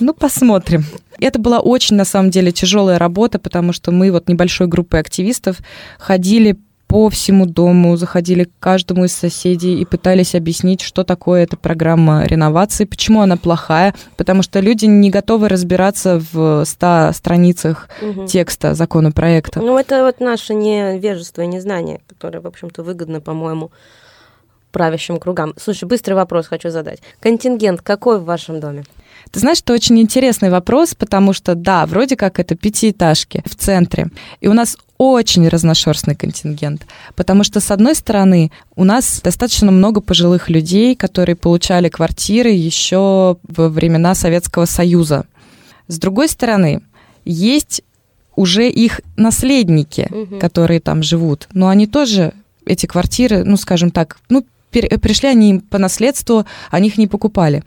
Ну, 0.00 0.14
посмотрим. 0.14 0.84
Это 1.18 1.38
была 1.38 1.60
очень, 1.60 1.96
на 1.96 2.04
самом 2.04 2.30
деле, 2.30 2.52
тяжелая 2.52 2.98
работа, 2.98 3.38
потому 3.38 3.72
что 3.72 3.90
мы 3.90 4.10
вот 4.12 4.28
небольшой 4.28 4.66
группой 4.66 5.00
активистов 5.00 5.58
ходили 5.98 6.56
по 6.86 7.10
всему 7.10 7.46
дому, 7.46 7.96
заходили 7.96 8.44
к 8.44 8.50
каждому 8.60 9.06
из 9.06 9.12
соседей 9.12 9.80
и 9.80 9.84
пытались 9.84 10.36
объяснить, 10.36 10.82
что 10.82 11.02
такое 11.02 11.42
эта 11.42 11.56
программа 11.56 12.24
реновации, 12.24 12.84
почему 12.84 13.22
она 13.22 13.36
плохая, 13.36 13.92
потому 14.16 14.42
что 14.42 14.60
люди 14.60 14.84
не 14.84 15.10
готовы 15.10 15.48
разбираться 15.48 16.22
в 16.32 16.64
100 16.64 17.10
страницах 17.12 17.88
Мгм. 18.00 18.26
текста 18.26 18.74
законопроекта. 18.74 19.60
Ну, 19.60 19.76
это 19.76 20.04
вот 20.04 20.20
наше 20.20 20.54
невежество 20.54 21.42
и 21.42 21.46
незнание, 21.48 22.00
которое, 22.08 22.40
в 22.40 22.46
общем-то, 22.46 22.84
выгодно, 22.84 23.20
по-моему, 23.20 23.72
правящим 24.70 25.18
кругам. 25.18 25.54
Слушай, 25.60 25.86
быстрый 25.88 26.14
вопрос 26.14 26.46
хочу 26.46 26.70
задать. 26.70 27.00
Контингент 27.18 27.80
какой 27.80 28.20
в 28.20 28.24
вашем 28.24 28.60
доме? 28.60 28.84
Ты 29.30 29.40
знаешь, 29.40 29.60
это 29.60 29.72
очень 29.72 29.98
интересный 30.00 30.50
вопрос, 30.50 30.94
потому 30.94 31.32
что, 31.32 31.54
да, 31.54 31.84
вроде 31.86 32.16
как 32.16 32.38
это 32.38 32.54
пятиэтажки 32.54 33.42
в 33.44 33.54
центре, 33.54 34.08
и 34.40 34.48
у 34.48 34.52
нас 34.54 34.76
очень 34.98 35.46
разношерстный 35.48 36.14
контингент, 36.14 36.86
потому 37.16 37.44
что, 37.44 37.60
с 37.60 37.70
одной 37.70 37.94
стороны, 37.94 38.50
у 38.76 38.84
нас 38.84 39.20
достаточно 39.22 39.70
много 39.70 40.00
пожилых 40.00 40.48
людей, 40.48 40.94
которые 40.94 41.36
получали 41.36 41.88
квартиры 41.88 42.50
еще 42.50 43.36
во 43.42 43.68
времена 43.68 44.14
Советского 44.14 44.64
Союза. 44.64 45.26
С 45.88 45.98
другой 45.98 46.28
стороны, 46.28 46.80
есть 47.24 47.82
уже 48.36 48.68
их 48.68 49.00
наследники, 49.16 50.08
Мгм. 50.10 50.38
которые 50.38 50.80
там 50.80 51.02
живут, 51.02 51.48
но 51.52 51.68
они 51.68 51.86
тоже 51.86 52.32
эти 52.64 52.86
квартиры, 52.86 53.44
ну, 53.44 53.56
скажем 53.56 53.90
так, 53.90 54.18
ну, 54.28 54.44
пришли 54.70 55.28
они 55.28 55.50
им 55.50 55.60
по 55.60 55.78
наследству, 55.78 56.44
они 56.70 56.88
их 56.88 56.98
не 56.98 57.06
покупали. 57.06 57.62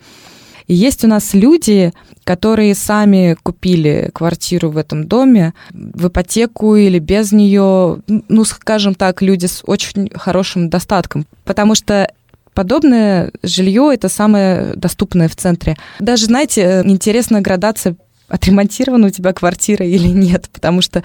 И 0.70 0.76
есть 0.76 1.04
у 1.04 1.08
нас 1.08 1.34
люди, 1.34 1.92
которые 2.24 2.76
сами 2.76 3.36
купили 3.42 4.12
квартиру 4.14 4.70
в 4.70 4.78
этом 4.78 5.08
доме 5.08 5.56
в 5.74 6.08
ипотеку 6.08 6.76
или 6.76 7.00
без 7.00 7.32
нее, 7.32 7.98
ну, 8.08 8.46
скажем 8.46 8.94
так, 8.94 9.24
люди 9.24 9.48
с 9.48 9.64
очень 9.66 10.12
хорошим 10.14 10.70
достатком, 10.70 11.26
потому 11.44 11.74
что 11.74 12.08
подобное 12.54 13.32
жилье 13.42 13.90
это 13.92 14.10
самое 14.10 14.74
доступное 14.76 15.28
в 15.28 15.36
центре. 15.36 15.76
Даже, 16.00 16.26
знаете, 16.26 16.84
интересная 16.86 17.42
градация, 17.42 17.96
отремонтирована 18.28 19.08
у 19.08 19.10
тебя 19.10 19.34
квартира 19.34 19.84
или 19.84 20.08
нет, 20.08 20.50
потому 20.54 20.82
что 20.82 21.02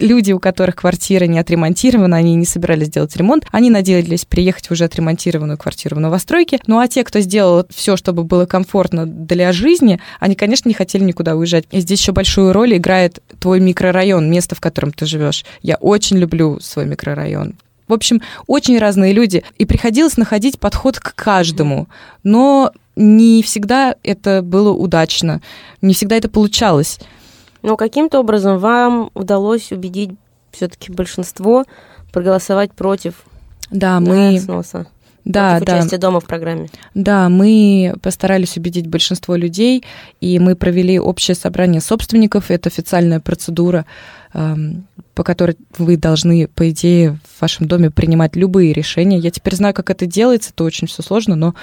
люди, 0.00 0.32
у 0.32 0.40
которых 0.40 0.76
квартира 0.76 1.26
не 1.26 1.38
отремонтирована, 1.38 2.16
они 2.16 2.34
не 2.34 2.44
собирались 2.44 2.88
делать 2.88 3.14
ремонт, 3.16 3.46
они 3.50 3.70
надеялись 3.70 4.24
приехать 4.24 4.68
в 4.68 4.72
уже 4.72 4.84
отремонтированную 4.84 5.58
квартиру 5.58 5.96
в 5.96 6.00
новостройке. 6.00 6.58
Ну 6.66 6.78
а 6.78 6.88
те, 6.88 7.04
кто 7.04 7.20
сделал 7.20 7.66
все, 7.70 7.96
чтобы 7.96 8.24
было 8.24 8.46
комфортно 8.46 9.06
для 9.06 9.52
жизни, 9.52 10.00
они, 10.18 10.34
конечно, 10.34 10.68
не 10.68 10.74
хотели 10.74 11.04
никуда 11.04 11.36
уезжать. 11.36 11.64
И 11.70 11.80
здесь 11.80 12.00
еще 12.00 12.12
большую 12.12 12.52
роль 12.52 12.76
играет 12.76 13.22
твой 13.38 13.60
микрорайон, 13.60 14.30
место, 14.30 14.54
в 14.54 14.60
котором 14.60 14.92
ты 14.92 15.06
живешь. 15.06 15.44
Я 15.62 15.76
очень 15.76 16.18
люблю 16.18 16.58
свой 16.60 16.86
микрорайон. 16.86 17.54
В 17.88 17.92
общем, 17.92 18.22
очень 18.46 18.78
разные 18.78 19.12
люди. 19.12 19.42
И 19.58 19.64
приходилось 19.64 20.16
находить 20.16 20.60
подход 20.60 21.00
к 21.00 21.14
каждому. 21.16 21.88
Но 22.22 22.72
не 22.94 23.42
всегда 23.42 23.96
это 24.02 24.42
было 24.42 24.70
удачно, 24.70 25.40
не 25.82 25.94
всегда 25.94 26.16
это 26.16 26.28
получалось. 26.28 27.00
Но 27.62 27.76
каким-то 27.76 28.20
образом 28.20 28.58
вам 28.58 29.10
удалось 29.14 29.72
убедить 29.72 30.10
все-таки 30.50 30.92
большинство 30.92 31.64
проголосовать 32.12 32.72
против 32.72 33.14
Да, 33.70 34.00
да, 34.00 34.00
мы, 34.00 34.40
сноса, 34.40 34.86
да, 35.24 35.52
против 35.58 35.66
да, 35.66 35.74
участия 35.76 35.98
дома 35.98 36.20
в 36.20 36.24
программе. 36.24 36.68
да, 36.94 37.28
мы 37.28 37.94
постарались 38.02 38.56
убедить 38.56 38.86
большинство 38.86 39.36
людей, 39.36 39.84
и 40.20 40.38
мы 40.38 40.56
провели 40.56 40.98
общее 40.98 41.34
собрание 41.34 41.80
собственников. 41.80 42.50
Это 42.50 42.68
официальная 42.68 43.20
процедура, 43.20 43.86
эм, 44.32 44.86
по 45.14 45.22
которой 45.22 45.56
вы 45.78 45.96
должны, 45.96 46.48
по 46.48 46.70
идее, 46.70 47.18
в 47.36 47.42
вашем 47.42 47.68
доме 47.68 47.90
принимать 47.90 48.34
любые 48.36 48.72
решения. 48.72 49.18
Я 49.18 49.30
теперь 49.30 49.54
знаю, 49.54 49.74
как 49.74 49.90
это 49.90 50.06
делается. 50.06 50.50
Это 50.52 50.64
очень 50.64 50.88
все 50.88 51.02
сложно, 51.02 51.36
но 51.36 51.54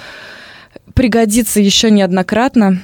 пригодится 0.94 1.60
еще 1.60 1.92
неоднократно. 1.92 2.82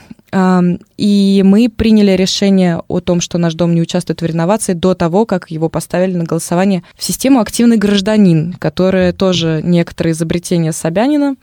И 0.98 1.42
мы 1.46 1.70
приняли 1.70 2.12
решение 2.12 2.82
о 2.88 3.00
том, 3.00 3.22
что 3.22 3.38
наш 3.38 3.54
дом 3.54 3.76
не 3.76 3.82
участвует 3.82 4.22
в 4.22 4.26
реновации 4.26 4.74
до 4.74 4.96
того, 4.96 5.26
как 5.26 5.52
его 5.52 5.70
поставили 5.70 6.16
на 6.16 6.24
голосование 6.24 6.84
в 6.96 7.04
систему 7.04 7.40
«Активный 7.40 7.78
гражданин», 7.78 8.54
которая 8.54 9.14
тоже 9.14 9.62
некоторое 9.64 10.12
изобретение 10.12 10.72
Собянина. 10.72 11.36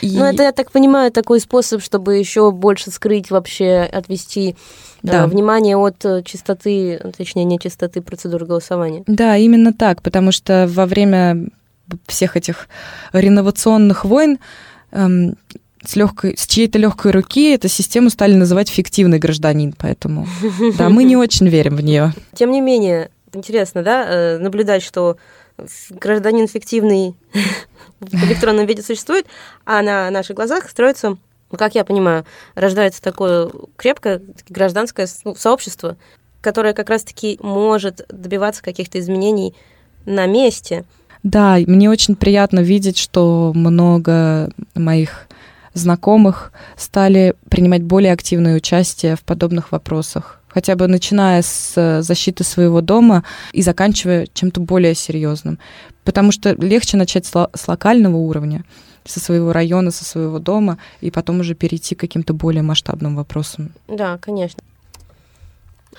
И- 0.00 0.18
Ну, 0.18 0.24
это, 0.24 0.42
я 0.42 0.52
так 0.52 0.72
понимаю, 0.72 1.12
такой 1.12 1.38
способ, 1.40 1.80
чтобы 1.82 2.16
еще 2.16 2.50
больше 2.50 2.90
скрыть 2.90 3.30
вообще, 3.30 3.80
отвести 3.92 4.50
э, 4.50 4.54
Да. 5.02 5.26
внимание 5.28 5.76
от 5.76 6.04
э, 6.04 6.22
чистоты, 6.24 7.00
точнее, 7.16 7.44
не 7.44 7.58
чистоты 7.60 8.00
процедуры 8.00 8.46
голосования. 8.46 9.04
Да, 9.06 9.36
именно 9.36 9.72
так, 9.72 10.02
потому 10.02 10.32
что 10.32 10.66
во 10.68 10.86
время 10.86 11.46
всех 12.08 12.36
этих 12.36 12.68
реновационных 13.12 14.04
войн 14.04 14.38
эм, 14.90 15.36
с, 15.88 15.96
легкой, 15.96 16.36
с 16.36 16.46
чьей-то 16.46 16.78
легкой 16.78 17.12
руки 17.12 17.52
эту 17.52 17.68
систему 17.68 18.10
стали 18.10 18.34
называть 18.34 18.68
фиктивный 18.68 19.18
гражданин, 19.18 19.74
поэтому 19.76 20.26
да, 20.78 20.88
мы 20.88 21.04
не 21.04 21.16
очень 21.16 21.48
верим 21.48 21.76
в 21.76 21.80
нее. 21.82 22.12
Тем 22.34 22.50
не 22.50 22.60
менее, 22.60 23.10
интересно, 23.32 23.82
да, 23.82 24.06
э, 24.08 24.38
наблюдать, 24.38 24.82
что 24.82 25.16
гражданин 25.90 26.48
фиктивный 26.48 27.14
в 28.00 28.24
электронном 28.24 28.66
виде 28.66 28.82
существует, 28.82 29.26
а 29.64 29.82
на 29.82 30.10
наших 30.10 30.36
глазах 30.36 30.68
строится, 30.68 31.16
как 31.56 31.74
я 31.74 31.84
понимаю, 31.84 32.24
рождается 32.54 33.02
такое 33.02 33.50
крепкое 33.76 34.20
гражданское 34.48 35.08
ну, 35.24 35.34
сообщество, 35.34 35.96
которое 36.40 36.74
как 36.74 36.90
раз-таки 36.90 37.38
может 37.42 38.06
добиваться 38.08 38.62
каких-то 38.62 38.98
изменений 38.98 39.54
на 40.04 40.26
месте. 40.26 40.84
Да, 41.22 41.56
мне 41.66 41.90
очень 41.90 42.14
приятно 42.14 42.60
видеть, 42.60 42.98
что 42.98 43.52
много 43.54 44.50
моих 44.74 45.25
знакомых 45.76 46.52
стали 46.76 47.34
принимать 47.48 47.82
более 47.82 48.12
активное 48.12 48.56
участие 48.56 49.16
в 49.16 49.20
подобных 49.22 49.72
вопросах. 49.72 50.40
Хотя 50.48 50.74
бы 50.74 50.86
начиная 50.86 51.42
с 51.42 51.74
э, 51.76 52.00
защиты 52.02 52.42
своего 52.42 52.80
дома 52.80 53.24
и 53.52 53.60
заканчивая 53.60 54.26
чем-то 54.32 54.60
более 54.60 54.94
серьезным. 54.94 55.58
Потому 56.02 56.32
что 56.32 56.52
легче 56.54 56.96
начать 56.96 57.26
с, 57.26 57.50
с 57.54 57.68
локального 57.68 58.16
уровня, 58.16 58.64
со 59.04 59.20
своего 59.20 59.52
района, 59.52 59.90
со 59.90 60.04
своего 60.04 60.38
дома, 60.38 60.78
и 61.02 61.10
потом 61.10 61.40
уже 61.40 61.54
перейти 61.54 61.94
к 61.94 62.00
каким-то 62.00 62.32
более 62.32 62.62
масштабным 62.62 63.16
вопросам. 63.16 63.72
Да, 63.86 64.16
конечно. 64.18 64.62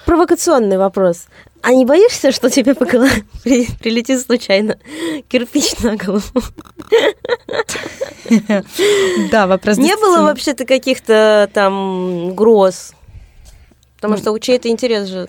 Провокационный 0.06 0.78
вопрос. 0.78 1.26
А 1.62 1.74
не 1.74 1.86
боишься, 1.86 2.32
что 2.32 2.50
тебе 2.50 2.76
по 2.76 2.86
голове 2.86 3.24
при- 3.44 3.68
прилетит 3.80 4.22
случайно 4.22 4.78
кирпич 5.28 5.78
на 5.80 5.98
голову? 5.98 6.24
Да, 9.32 9.48
вопрос 9.48 9.78
Не 9.78 9.96
было 9.96 10.24
вообще-то 10.24 10.66
каких-то 10.66 11.50
там 11.54 12.30
угроз? 12.30 12.94
Потому 13.96 14.16
Ну, 14.16 14.20
что 14.20 14.32
у 14.32 14.40
чей-то 14.40 14.70
интерес 14.70 15.08
же. 15.08 15.28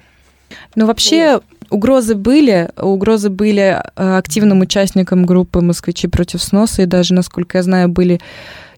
Ну, 0.75 0.87
вообще, 0.87 1.41
Угрозы 1.71 2.15
были, 2.15 2.71
угрозы 2.79 3.29
были 3.29 3.83
э, 3.97 4.17
активным 4.17 4.61
участникам 4.61 5.27
группы 5.27 5.61
«Москвичи 5.61 6.09
против 6.09 6.43
сноса», 6.43 6.83
и 6.83 6.87
даже, 6.87 7.13
насколько 7.13 7.59
я 7.59 7.63
знаю, 7.63 7.89
были 7.91 8.21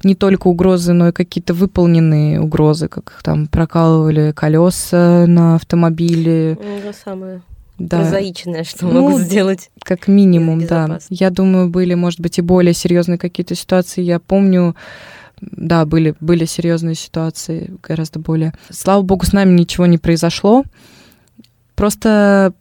не 0.04 0.14
только 0.14 0.48
угрозы, 0.48 0.92
но 0.92 1.08
и 1.08 1.12
какие-то 1.12 1.54
выполненные 1.54 2.40
угрозы, 2.40 2.88
как 2.88 3.20
там 3.22 3.46
прокалывали 3.46 4.32
колеса 4.32 5.26
на 5.26 5.56
автомобиле. 5.56 6.58
Ну, 6.60 6.92
самое 6.92 7.42
да. 7.80 8.00
прозаичное, 8.00 8.64
что 8.64 8.86
ну, 8.86 9.00
могут 9.00 9.22
сделать. 9.22 9.70
Как 9.82 10.06
минимум, 10.06 10.66
да. 10.66 10.98
Я 11.08 11.30
думаю, 11.30 11.68
были, 11.68 11.94
может 11.94 12.20
быть, 12.20 12.38
и 12.38 12.42
более 12.42 12.74
серьезные 12.74 13.18
какие-то 13.18 13.54
ситуации. 13.54 14.02
Я 14.02 14.20
помню, 14.20 14.76
да, 15.40 15.86
были, 15.86 16.14
были 16.20 16.44
серьезные 16.44 16.94
ситуации, 16.94 17.72
гораздо 17.82 18.18
более. 18.18 18.52
Слава 18.68 19.02
богу, 19.02 19.24
с 19.24 19.32
нами 19.32 19.58
ничего 19.58 19.86
не 19.86 19.98
произошло. 19.98 20.64
Просто 21.74 22.52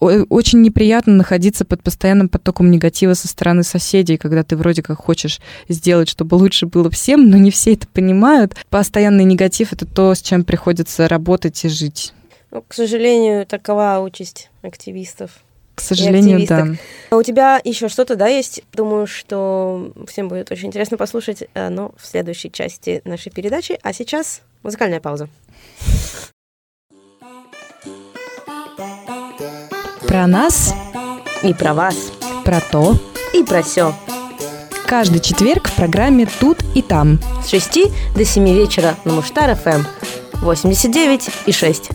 очень 0.00 0.62
неприятно 0.62 1.14
находиться 1.14 1.64
под 1.64 1.82
постоянным 1.82 2.28
потоком 2.28 2.70
негатива 2.70 3.14
со 3.14 3.28
стороны 3.28 3.62
соседей, 3.62 4.16
когда 4.16 4.42
ты 4.42 4.56
вроде 4.56 4.82
как 4.82 4.98
хочешь 4.98 5.40
сделать, 5.68 6.08
чтобы 6.08 6.34
лучше 6.34 6.66
было 6.66 6.90
всем, 6.90 7.30
но 7.30 7.36
не 7.36 7.50
все 7.50 7.74
это 7.74 7.86
понимают. 7.88 8.56
Постоянный 8.68 9.24
негатив— 9.24 9.72
это 9.72 9.86
то, 9.86 10.14
с 10.14 10.20
чем 10.20 10.44
приходится 10.44 11.08
работать 11.08 11.64
и 11.64 11.68
жить. 11.68 12.12
Ну, 12.50 12.62
к 12.66 12.74
сожалению, 12.74 13.46
такова 13.46 13.98
участь 14.00 14.50
активистов. 14.62 15.30
К 15.74 15.80
сожалению, 15.82 16.46
да. 16.46 16.68
А 17.10 17.16
у 17.16 17.22
тебя 17.22 17.60
еще 17.62 17.88
что-то, 17.88 18.16
да, 18.16 18.28
есть? 18.28 18.62
Думаю, 18.72 19.06
что 19.06 19.92
всем 20.08 20.28
будет 20.28 20.50
очень 20.50 20.68
интересно 20.68 20.96
послушать, 20.96 21.44
э, 21.52 21.68
но 21.68 21.92
в 21.98 22.06
следующей 22.06 22.50
части 22.50 23.02
нашей 23.04 23.30
передачи. 23.30 23.78
А 23.82 23.92
сейчас 23.92 24.40
музыкальная 24.62 25.00
пауза. 25.00 25.28
Про 30.08 30.28
нас 30.28 30.72
и 31.42 31.52
про 31.52 31.74
вас. 31.74 32.12
Про 32.44 32.60
то 32.60 32.94
и 33.34 33.42
про 33.42 33.62
все. 33.62 33.92
Каждый 34.86 35.20
четверг 35.20 35.68
в 35.68 35.74
программе 35.74 36.28
«Тут 36.38 36.58
и 36.76 36.82
там». 36.82 37.18
С 37.44 37.48
6 37.48 38.14
до 38.14 38.24
7 38.24 38.48
вечера 38.48 38.94
на 39.04 39.14
Муштар 39.14 39.56
ФМ. 39.56 39.82
89 40.42 41.30
и 41.46 41.52
6. 41.52 41.90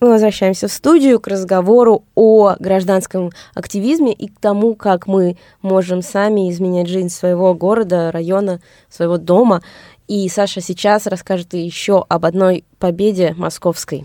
Мы 0.00 0.10
возвращаемся 0.10 0.66
в 0.66 0.72
студию 0.72 1.20
к 1.20 1.28
разговору 1.28 2.04
о 2.16 2.56
гражданском 2.58 3.30
активизме 3.54 4.12
и 4.12 4.26
к 4.26 4.40
тому, 4.40 4.74
как 4.74 5.06
мы 5.06 5.38
можем 5.62 6.02
сами 6.02 6.50
изменять 6.50 6.88
жизнь 6.88 7.10
своего 7.10 7.54
города, 7.54 8.10
района, 8.10 8.60
своего 8.90 9.18
дома. 9.18 9.62
И 10.08 10.28
Саша 10.28 10.60
сейчас 10.60 11.06
расскажет 11.06 11.54
еще 11.54 12.04
об 12.08 12.26
одной 12.26 12.64
победе 12.78 13.34
московской. 13.38 14.04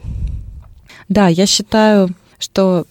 Да, 1.10 1.28
я 1.28 1.46
считаю, 1.46 2.10
что 2.38 2.86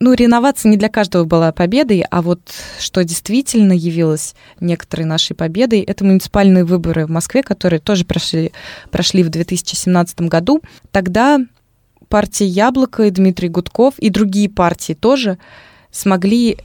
ну, 0.00 0.14
реновация 0.14 0.70
не 0.70 0.76
для 0.76 0.88
каждого 0.88 1.24
была 1.24 1.52
победой, 1.52 2.04
а 2.08 2.22
вот 2.22 2.40
что 2.78 3.04
действительно 3.04 3.72
явилось 3.72 4.34
некоторой 4.60 5.06
нашей 5.06 5.34
победой, 5.34 5.80
это 5.80 6.04
муниципальные 6.04 6.64
выборы 6.64 7.06
в 7.06 7.10
Москве, 7.10 7.42
которые 7.42 7.80
тоже 7.80 8.04
прошли, 8.04 8.52
прошли 8.90 9.22
в 9.22 9.28
2017 9.28 10.22
году. 10.22 10.62
Тогда 10.92 11.40
партия 12.08 12.46
«Яблоко» 12.46 13.04
и 13.04 13.10
Дмитрий 13.10 13.48
Гудков 13.48 13.98
и 13.98 14.08
другие 14.08 14.48
партии 14.48 14.94
тоже 14.94 15.38
смогли 15.90 16.58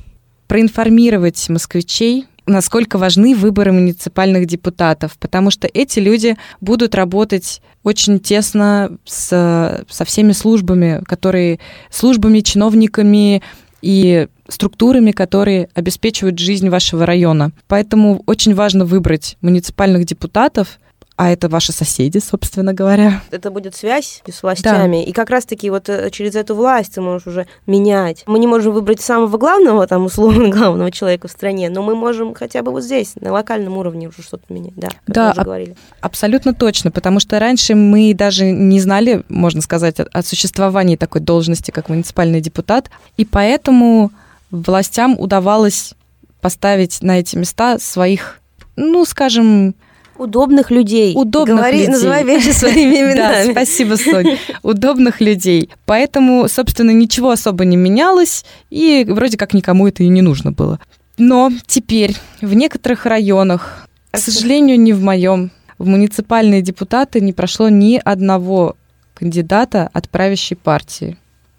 проинформировать 0.47 1.49
москвичей 1.49 2.27
насколько 2.45 2.97
важны 2.97 3.35
выборы 3.35 3.71
муниципальных 3.71 4.45
депутатов, 4.45 5.17
потому 5.19 5.51
что 5.51 5.67
эти 5.73 5.99
люди 5.99 6.35
будут 6.61 6.95
работать 6.95 7.61
очень 7.83 8.19
тесно 8.19 8.97
с, 9.05 9.85
со 9.89 10.05
всеми 10.05 10.31
службами, 10.31 11.01
которые 11.05 11.59
службами, 11.89 12.39
чиновниками 12.39 13.41
и 13.81 14.27
структурами, 14.47 15.11
которые 15.11 15.69
обеспечивают 15.73 16.39
жизнь 16.39 16.69
вашего 16.69 17.05
района. 17.05 17.51
Поэтому 17.67 18.23
очень 18.25 18.55
важно 18.55 18.85
выбрать 18.85 19.37
муниципальных 19.41 20.05
депутатов, 20.05 20.79
а 21.15 21.29
это 21.29 21.47
ваши 21.47 21.71
соседи, 21.71 22.17
собственно 22.17 22.73
говоря. 22.73 23.21
Это 23.29 23.51
будет 23.51 23.75
связь 23.75 24.23
с 24.27 24.41
властями. 24.41 25.03
Да. 25.03 25.09
И 25.09 25.11
как 25.11 25.29
раз-таки 25.29 25.69
вот 25.69 25.87
э, 25.87 26.09
через 26.09 26.35
эту 26.35 26.55
власть 26.55 26.95
ты 26.95 27.01
можешь 27.01 27.27
уже 27.27 27.47
менять. 27.67 28.23
Мы 28.25 28.39
не 28.39 28.47
можем 28.47 28.73
выбрать 28.73 28.99
самого 28.99 29.37
главного, 29.37 29.85
там, 29.85 30.05
условно 30.05 30.49
главного 30.55 30.91
человека 30.91 31.27
в 31.27 31.31
стране, 31.31 31.69
но 31.69 31.83
мы 31.83 31.95
можем 31.95 32.33
хотя 32.33 32.63
бы 32.63 32.71
вот 32.71 32.83
здесь, 32.83 33.13
на 33.15 33.31
локальном 33.31 33.77
уровне 33.77 34.07
уже 34.07 34.23
что-то 34.23 34.51
менять. 34.51 34.73
Да, 34.75 34.89
да 35.05 35.31
уже 35.31 35.43
говорили. 35.43 35.75
абсолютно 36.01 36.55
точно, 36.55 36.89
потому 36.89 37.19
что 37.19 37.37
раньше 37.39 37.75
мы 37.75 38.13
даже 38.15 38.49
не 38.49 38.79
знали, 38.79 39.23
можно 39.29 39.61
сказать, 39.61 39.99
о, 39.99 40.07
о 40.11 40.23
существовании 40.23 40.95
такой 40.95 41.21
должности, 41.21 41.69
как 41.69 41.89
муниципальный 41.89 42.41
депутат, 42.41 42.89
и 43.17 43.25
поэтому 43.25 44.11
властям 44.49 45.15
удавалось 45.19 45.93
поставить 46.41 47.01
на 47.01 47.19
эти 47.19 47.35
места 47.35 47.77
своих, 47.77 48.39
ну, 48.75 49.05
скажем, 49.05 49.75
Удобных 50.23 50.71
людей. 50.71 51.13
Удобных 51.15 51.57
Говори, 51.57 51.79
людей. 51.79 51.91
Называй 51.91 52.23
вещи 52.23 52.49
своими 52.51 52.95
именами. 52.95 53.45
Да, 53.47 53.51
спасибо, 53.51 53.95
Сонь. 53.95 54.37
Удобных 54.63 55.19
людей. 55.19 55.69
Поэтому, 55.85 56.47
собственно, 56.47 56.91
ничего 56.91 57.31
особо 57.31 57.65
не 57.65 57.75
менялось, 57.75 58.45
и 58.69 59.05
вроде 59.07 59.37
как 59.37 59.53
никому 59.53 59.87
это 59.87 60.03
и 60.03 60.07
не 60.07 60.21
нужно 60.21 60.53
было. 60.53 60.79
Но 61.17 61.51
теперь 61.67 62.15
в 62.41 62.53
некоторых 62.53 63.05
районах, 63.05 63.87
к 64.11 64.17
сожалению, 64.17 64.79
не 64.79 64.93
в 64.93 65.01
моем, 65.03 65.51
в 65.77 65.87
муниципальные 65.87 66.61
депутаты 66.61 67.19
не 67.19 67.33
прошло 67.33 67.67
ни 67.67 68.01
одного 68.03 68.77
кандидата 69.13 69.89
от 69.91 70.09
правящей 70.09 70.55
партии. 70.55 71.17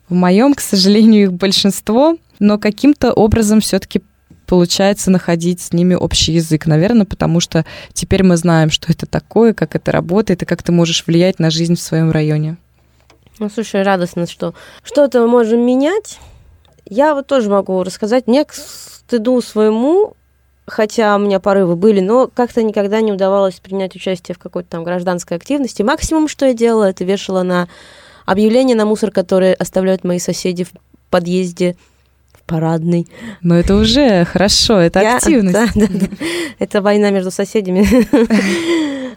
В 0.09 0.15
моем, 0.15 0.55
к 0.55 0.61
сожалению, 0.61 1.25
их 1.25 1.33
большинство, 1.33 2.17
но 2.39 2.59
каким-то 2.59 3.13
образом 3.13 3.61
все-таки 3.61 4.01
получается 4.47 5.11
находить 5.11 5.61
с 5.61 5.73
ними 5.73 5.95
общий 5.95 6.33
язык, 6.33 6.67
наверное, 6.67 7.07
потому 7.07 7.41
что 7.41 7.65
теперь 7.93 8.23
мы 8.23 8.37
знаем, 8.37 8.71
что 8.71 8.93
это 8.93 9.07
такое, 9.07 9.55
как 9.55 9.77
это 9.77 9.93
работает 9.93 10.43
и 10.43 10.47
как 10.47 10.63
ты 10.63 10.73
можешь 10.73 11.07
влиять 11.07 11.39
на 11.39 11.51
жизнь 11.51 11.77
в 11.77 11.81
своем 11.81 12.11
районе. 12.11 12.57
Ну, 13.39 13.51
слушай, 13.51 13.83
радостно, 13.83 14.27
что 14.27 14.55
что-то 14.83 15.21
мы 15.21 15.29
можем 15.29 15.65
менять. 15.67 16.19
Я 16.87 17.15
вот 17.15 17.27
тоже 17.27 17.51
могу 17.51 17.83
рассказать. 17.83 18.27
Мне 18.27 18.45
к 18.45 18.53
стыду 18.53 19.41
своему, 19.41 20.15
хотя 20.67 21.17
у 21.17 21.19
меня 21.19 21.41
порывы 21.41 21.77
были, 21.77 22.01
но 22.01 22.29
как-то 22.33 22.63
никогда 22.63 23.01
не 23.01 23.13
удавалось 23.13 23.55
принять 23.55 23.97
участие 23.97 24.35
в 24.35 24.39
какой-то 24.39 24.71
там 24.71 24.85
гражданской 24.85 25.37
активности. 25.37 25.83
Максимум, 25.83 26.29
что 26.29 26.47
я 26.47 26.55
делала, 26.55 26.85
это 26.85 27.05
вешала 27.05 27.43
на 27.43 27.69
объявления 28.25 28.75
на 28.75 28.87
мусор, 28.87 29.11
которые 29.11 29.55
оставляют 29.55 30.05
мои 30.05 30.19
соседи 30.19 30.65
в 30.65 30.73
подъезде 31.11 31.77
парадный. 32.47 33.07
Но 33.43 33.55
это 33.55 33.77
уже 33.77 34.25
хорошо, 34.25 34.79
это 34.79 35.01
Я, 35.01 35.17
активность. 35.17 35.55
Да, 35.55 35.67
да, 35.75 35.87
да. 35.89 36.07
Это 36.59 36.83
война 36.83 37.11
между 37.11 37.31
соседями. 37.31 37.87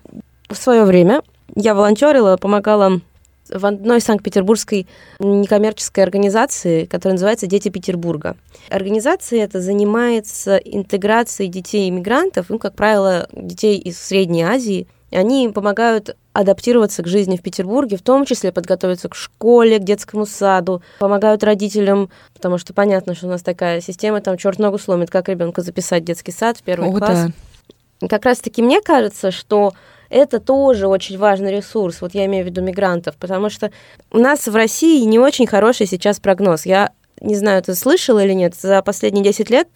В 0.50 0.56
свое 0.56 0.86
время 0.86 1.22
я 1.56 1.76
волонтерила, 1.76 2.38
помогала 2.38 3.02
в 3.50 3.66
одной 3.66 4.02
санкт-петербургской 4.02 4.88
некоммерческой 5.20 6.04
организации, 6.04 6.86
которая 6.86 7.14
называется 7.14 7.48
«Дети 7.48 7.70
Петербурга». 7.70 8.36
Организация 8.70 9.44
эта 9.44 9.62
занимается 9.62 10.58
интеграцией 10.58 11.50
детей-иммигрантов, 11.50 12.48
ну, 12.50 12.60
как 12.60 12.76
правило, 12.76 13.28
детей 13.32 13.78
из 13.78 14.00
Средней 14.00 14.44
Азии. 14.44 14.88
Они 15.12 15.50
помогают 15.50 16.18
адаптироваться 16.38 17.02
к 17.02 17.08
жизни 17.08 17.36
в 17.36 17.42
Петербурге, 17.42 17.98
в 17.98 18.04
том 18.04 18.24
числе 18.24 18.52
подготовиться 18.52 19.10
к 19.10 19.16
школе, 19.16 19.80
к 19.80 19.84
детскому 19.84 20.28
саду, 20.28 20.84
помогают 21.00 21.44
родителям, 21.44 22.12
потому 22.36 22.60
что 22.60 22.76
понятно, 22.76 23.16
что 23.16 23.26
у 23.26 23.30
нас 23.32 23.42
такая 23.42 23.82
система, 23.82 24.22
там 24.22 24.38
черт 24.38 24.60
ногу 24.60 24.78
сломит, 24.78 25.10
как 25.10 25.30
ребенка 25.30 25.64
записать 25.64 26.04
в 26.04 26.06
детский 26.06 26.32
сад 26.32 26.58
в 26.58 26.62
первый 26.62 26.90
О, 26.90 26.94
класс. 26.94 27.26
Да. 28.00 28.08
Как 28.08 28.26
раз-таки 28.26 28.62
мне 28.62 28.82
кажется, 28.82 29.32
что 29.32 29.74
это 30.12 30.40
тоже 30.40 30.86
очень 30.86 31.18
важный 31.18 31.52
ресурс, 31.52 32.02
вот 32.02 32.14
я 32.14 32.28
имею 32.28 32.44
в 32.44 32.48
виду 32.48 32.62
мигрантов, 32.62 33.16
потому 33.16 33.50
что 33.50 33.72
у 34.12 34.20
нас 34.20 34.48
в 34.48 34.56
России 34.56 35.04
не 35.06 35.18
очень 35.18 35.48
хороший 35.48 35.88
сейчас 35.88 36.20
прогноз. 36.20 36.68
Я 36.68 36.92
не 37.20 37.36
знаю, 37.36 37.64
ты 37.64 37.74
слышала 37.74 38.24
или 38.24 38.34
нет, 38.34 38.54
за 38.54 38.84
последние 38.84 39.24
10 39.24 39.50
лет 39.50 39.68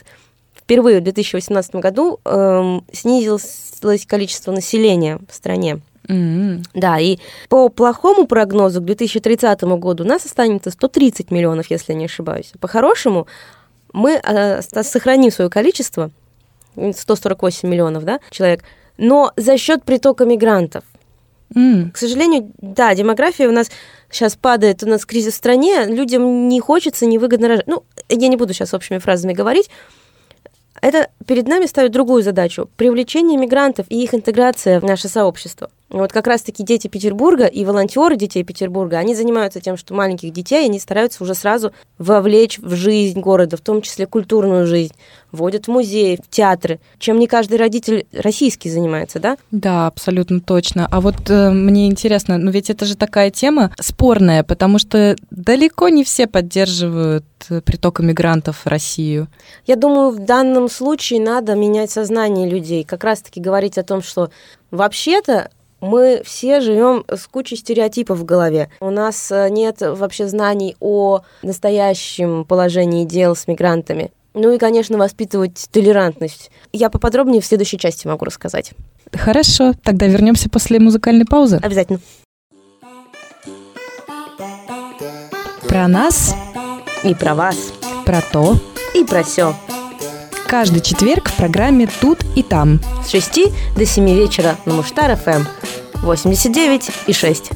впервые 0.55 0.99
в 0.99 1.03
2018 1.03 1.73
году 1.77 2.19
эм, 2.23 2.85
снизилось 2.93 4.05
количество 4.05 4.51
населения 4.51 5.19
в 5.27 5.33
стране. 5.33 5.81
Mm-hmm. 6.11 6.63
Да, 6.73 6.99
и 6.99 7.17
по 7.47 7.69
плохому 7.69 8.27
прогнозу 8.27 8.81
к 8.81 8.85
2030 8.85 9.61
году 9.61 10.03
у 10.03 10.07
нас 10.07 10.25
останется 10.25 10.71
130 10.71 11.31
миллионов, 11.31 11.69
если 11.69 11.93
я 11.93 11.97
не 11.97 12.05
ошибаюсь. 12.05 12.51
По-хорошему, 12.59 13.27
мы 13.93 14.19
э, 14.21 14.61
сохраним 14.61 15.31
свое 15.31 15.49
количество, 15.49 16.11
148 16.75 17.67
миллионов 17.67 18.03
да, 18.03 18.19
человек, 18.29 18.63
но 18.97 19.31
за 19.35 19.57
счет 19.57 19.83
притока 19.83 20.25
мигрантов. 20.25 20.83
Mm. 21.55 21.91
К 21.91 21.97
сожалению, 21.97 22.51
да, 22.59 22.95
демография 22.95 23.47
у 23.47 23.51
нас 23.51 23.69
сейчас 24.09 24.35
падает, 24.35 24.83
у 24.83 24.87
нас 24.87 25.05
кризис 25.05 25.33
в 25.33 25.37
стране, 25.37 25.85
людям 25.85 26.47
не 26.47 26.59
хочется, 26.59 27.05
невыгодно 27.05 27.49
рожать. 27.49 27.67
Ну, 27.67 27.83
я 28.09 28.27
не 28.27 28.37
буду 28.37 28.53
сейчас 28.53 28.73
общими 28.73 28.99
фразами 28.99 29.33
говорить, 29.33 29.69
это 30.81 31.09
перед 31.27 31.47
нами 31.47 31.65
ставит 31.65 31.91
другую 31.91 32.23
задачу– 32.23 32.69
привлечение 32.77 33.37
мигрантов 33.37 33.85
и 33.89 34.01
их 34.01 34.13
интеграция 34.13 34.79
в 34.79 34.83
наше 34.83 35.09
сообщество. 35.09 35.69
Вот 35.91 36.13
как 36.13 36.27
раз-таки 36.27 36.63
дети 36.63 36.87
Петербурга 36.87 37.45
и 37.45 37.65
волонтеры 37.65 38.15
детей 38.15 38.43
Петербурга, 38.43 38.97
они 38.97 39.13
занимаются 39.13 39.59
тем, 39.59 39.75
что 39.75 39.93
маленьких 39.93 40.31
детей, 40.31 40.65
они 40.65 40.79
стараются 40.79 41.21
уже 41.23 41.35
сразу 41.35 41.73
вовлечь 41.97 42.59
в 42.59 42.75
жизнь 42.75 43.19
города, 43.19 43.57
в 43.57 43.61
том 43.61 43.81
числе 43.81 44.07
культурную 44.07 44.65
жизнь, 44.65 44.93
водят 45.33 45.65
в 45.65 45.67
музеи, 45.67 46.17
в 46.23 46.29
театры, 46.29 46.79
чем 46.97 47.19
не 47.19 47.27
каждый 47.27 47.57
родитель 47.57 48.07
российский 48.13 48.69
занимается, 48.69 49.19
да? 49.19 49.37
Да, 49.51 49.87
абсолютно 49.87 50.39
точно. 50.39 50.87
А 50.89 51.01
вот 51.01 51.29
э, 51.29 51.49
мне 51.49 51.87
интересно, 51.87 52.37
ну 52.37 52.51
ведь 52.51 52.69
это 52.69 52.85
же 52.85 52.95
такая 52.95 53.29
тема 53.29 53.71
спорная, 53.79 54.43
потому 54.43 54.79
что 54.79 55.17
далеко 55.29 55.89
не 55.89 56.05
все 56.05 56.25
поддерживают 56.25 57.25
э, 57.49 57.59
приток 57.59 57.99
иммигрантов 57.99 58.65
в 58.65 58.67
Россию. 58.67 59.27
Я 59.65 59.75
думаю, 59.75 60.11
в 60.11 60.19
данном 60.19 60.69
случае 60.69 61.19
надо 61.19 61.55
менять 61.55 61.91
сознание 61.91 62.49
людей, 62.49 62.85
как 62.85 63.03
раз-таки 63.03 63.41
говорить 63.41 63.77
о 63.77 63.83
том, 63.83 64.01
что 64.01 64.31
вообще-то 64.71 65.49
мы 65.81 66.21
все 66.23 66.61
живем 66.61 67.03
с 67.09 67.27
кучей 67.27 67.57
стереотипов 67.57 68.19
в 68.19 68.25
голове. 68.25 68.69
У 68.79 68.89
нас 68.89 69.31
э, 69.31 69.49
нет 69.49 69.81
вообще 69.81 70.27
знаний 70.27 70.75
о 70.79 71.21
настоящем 71.41 72.45
положении 72.45 73.03
дел 73.03 73.35
с 73.35 73.47
мигрантами. 73.47 74.11
Ну 74.33 74.53
и, 74.53 74.57
конечно, 74.57 74.97
воспитывать 74.97 75.67
толерантность. 75.71 76.51
Я 76.71 76.89
поподробнее 76.89 77.41
в 77.41 77.45
следующей 77.45 77.77
части 77.77 78.07
могу 78.07 78.23
рассказать. 78.23 78.71
Хорошо, 79.11 79.73
тогда 79.83 80.07
вернемся 80.07 80.49
после 80.49 80.79
музыкальной 80.79 81.25
паузы. 81.25 81.59
Обязательно. 81.61 81.99
Про 85.67 85.87
нас 85.87 86.35
и 87.03 87.13
про 87.13 87.35
вас. 87.35 87.73
Про 88.05 88.21
то 88.31 88.55
и 88.95 89.03
про 89.03 89.23
все. 89.23 89.53
Каждый 90.51 90.81
четверг 90.81 91.29
в 91.29 91.37
программе 91.37 91.87
«Тут 92.01 92.25
и 92.35 92.43
там». 92.43 92.81
С 93.05 93.11
6 93.11 93.39
до 93.77 93.85
7 93.85 94.05
вечера 94.13 94.57
на 94.65 94.73
Муштар 94.73 95.15
ФМ. 95.15 95.43
89 96.03 96.91
и 97.07 97.13
6. 97.13 97.51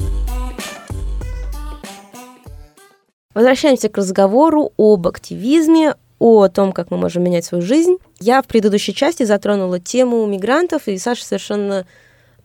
Возвращаемся 3.34 3.90
к 3.90 3.98
разговору 3.98 4.72
об 4.78 5.06
активизме, 5.06 5.94
о 6.18 6.48
том, 6.48 6.72
как 6.72 6.90
мы 6.90 6.96
можем 6.96 7.22
менять 7.22 7.44
свою 7.44 7.62
жизнь. 7.62 7.98
Я 8.18 8.40
в 8.40 8.46
предыдущей 8.46 8.94
части 8.94 9.24
затронула 9.24 9.78
тему 9.78 10.24
мигрантов, 10.24 10.88
и 10.88 10.96
Саша 10.96 11.22
совершенно 11.22 11.86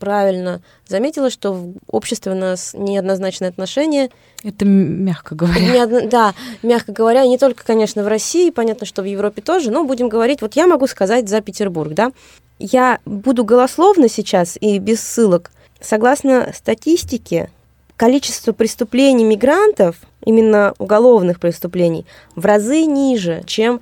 правильно 0.02 0.60
заметила, 0.88 1.30
что 1.30 1.52
в 1.52 1.74
обществе 1.86 2.32
у 2.32 2.34
нас 2.34 2.74
неоднозначное 2.74 3.50
отношение. 3.50 4.10
Это 4.42 4.64
мягко 4.64 5.36
говоря. 5.36 5.60
Не, 5.60 6.08
да, 6.08 6.34
мягко 6.64 6.90
говоря, 6.90 7.24
не 7.24 7.38
только, 7.38 7.64
конечно, 7.64 8.02
в 8.02 8.08
России, 8.08 8.50
понятно, 8.50 8.84
что 8.84 9.02
в 9.02 9.04
Европе 9.04 9.42
тоже, 9.42 9.70
но 9.70 9.84
будем 9.84 10.08
говорить, 10.08 10.42
вот 10.42 10.56
я 10.56 10.66
могу 10.66 10.88
сказать 10.88 11.28
за 11.28 11.40
Петербург, 11.40 11.92
да. 11.92 12.10
Я 12.58 12.98
буду 13.04 13.44
голословно 13.44 14.08
сейчас 14.08 14.58
и 14.60 14.80
без 14.80 15.00
ссылок. 15.00 15.52
Согласно 15.80 16.52
статистике, 16.52 17.48
количество 17.94 18.50
преступлений 18.50 19.24
мигрантов, 19.24 19.94
именно 20.24 20.74
уголовных 20.80 21.38
преступлений, 21.38 22.06
в 22.34 22.44
разы 22.44 22.82
ниже, 22.86 23.44
чем 23.46 23.80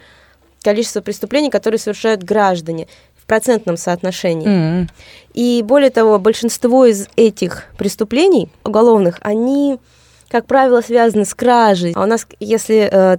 количество 0.62 1.00
преступлений, 1.00 1.48
которые 1.48 1.78
совершают 1.78 2.22
граждане 2.22 2.88
процентном 3.30 3.76
соотношении. 3.76 4.48
Mm-hmm. 4.48 4.90
И 5.34 5.62
более 5.64 5.90
того, 5.90 6.18
большинство 6.18 6.84
из 6.84 7.06
этих 7.14 7.66
преступлений 7.78 8.48
уголовных, 8.64 9.18
они, 9.20 9.78
как 10.28 10.46
правило, 10.46 10.80
связаны 10.80 11.24
с 11.24 11.32
кражей. 11.32 11.92
А 11.94 12.02
у 12.02 12.06
нас, 12.06 12.26
если 12.40 12.88
э, 12.90 13.18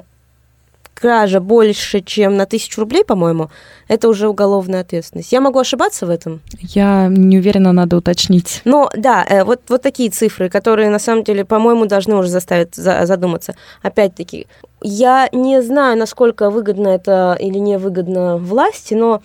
кража 0.95 1.39
больше, 1.39 2.01
чем 2.01 2.35
на 2.35 2.45
тысячу 2.45 2.81
рублей, 2.81 3.05
по-моему, 3.05 3.51
это 3.87 4.09
уже 4.09 4.27
уголовная 4.27 4.81
ответственность. 4.81 5.31
Я 5.31 5.39
могу 5.39 5.59
ошибаться 5.59 6.05
в 6.05 6.09
этом? 6.09 6.41
Я 6.59 7.07
не 7.07 7.37
уверена, 7.37 7.71
надо 7.71 7.95
уточнить. 7.95 8.61
Но 8.65 8.89
да, 8.93 9.25
э, 9.29 9.45
вот, 9.45 9.61
вот 9.69 9.81
такие 9.81 10.09
цифры, 10.09 10.49
которые 10.49 10.89
на 10.89 10.99
самом 10.99 11.23
деле, 11.23 11.45
по-моему, 11.45 11.85
должны 11.85 12.17
уже 12.17 12.27
заставить 12.27 12.75
задуматься. 12.75 13.55
Опять-таки, 13.81 14.47
я 14.81 15.29
не 15.31 15.61
знаю, 15.61 15.97
насколько 15.97 16.49
выгодно 16.49 16.89
это 16.89 17.37
или 17.39 17.59
невыгодно 17.59 18.35
власти, 18.35 18.93
но 18.93 19.21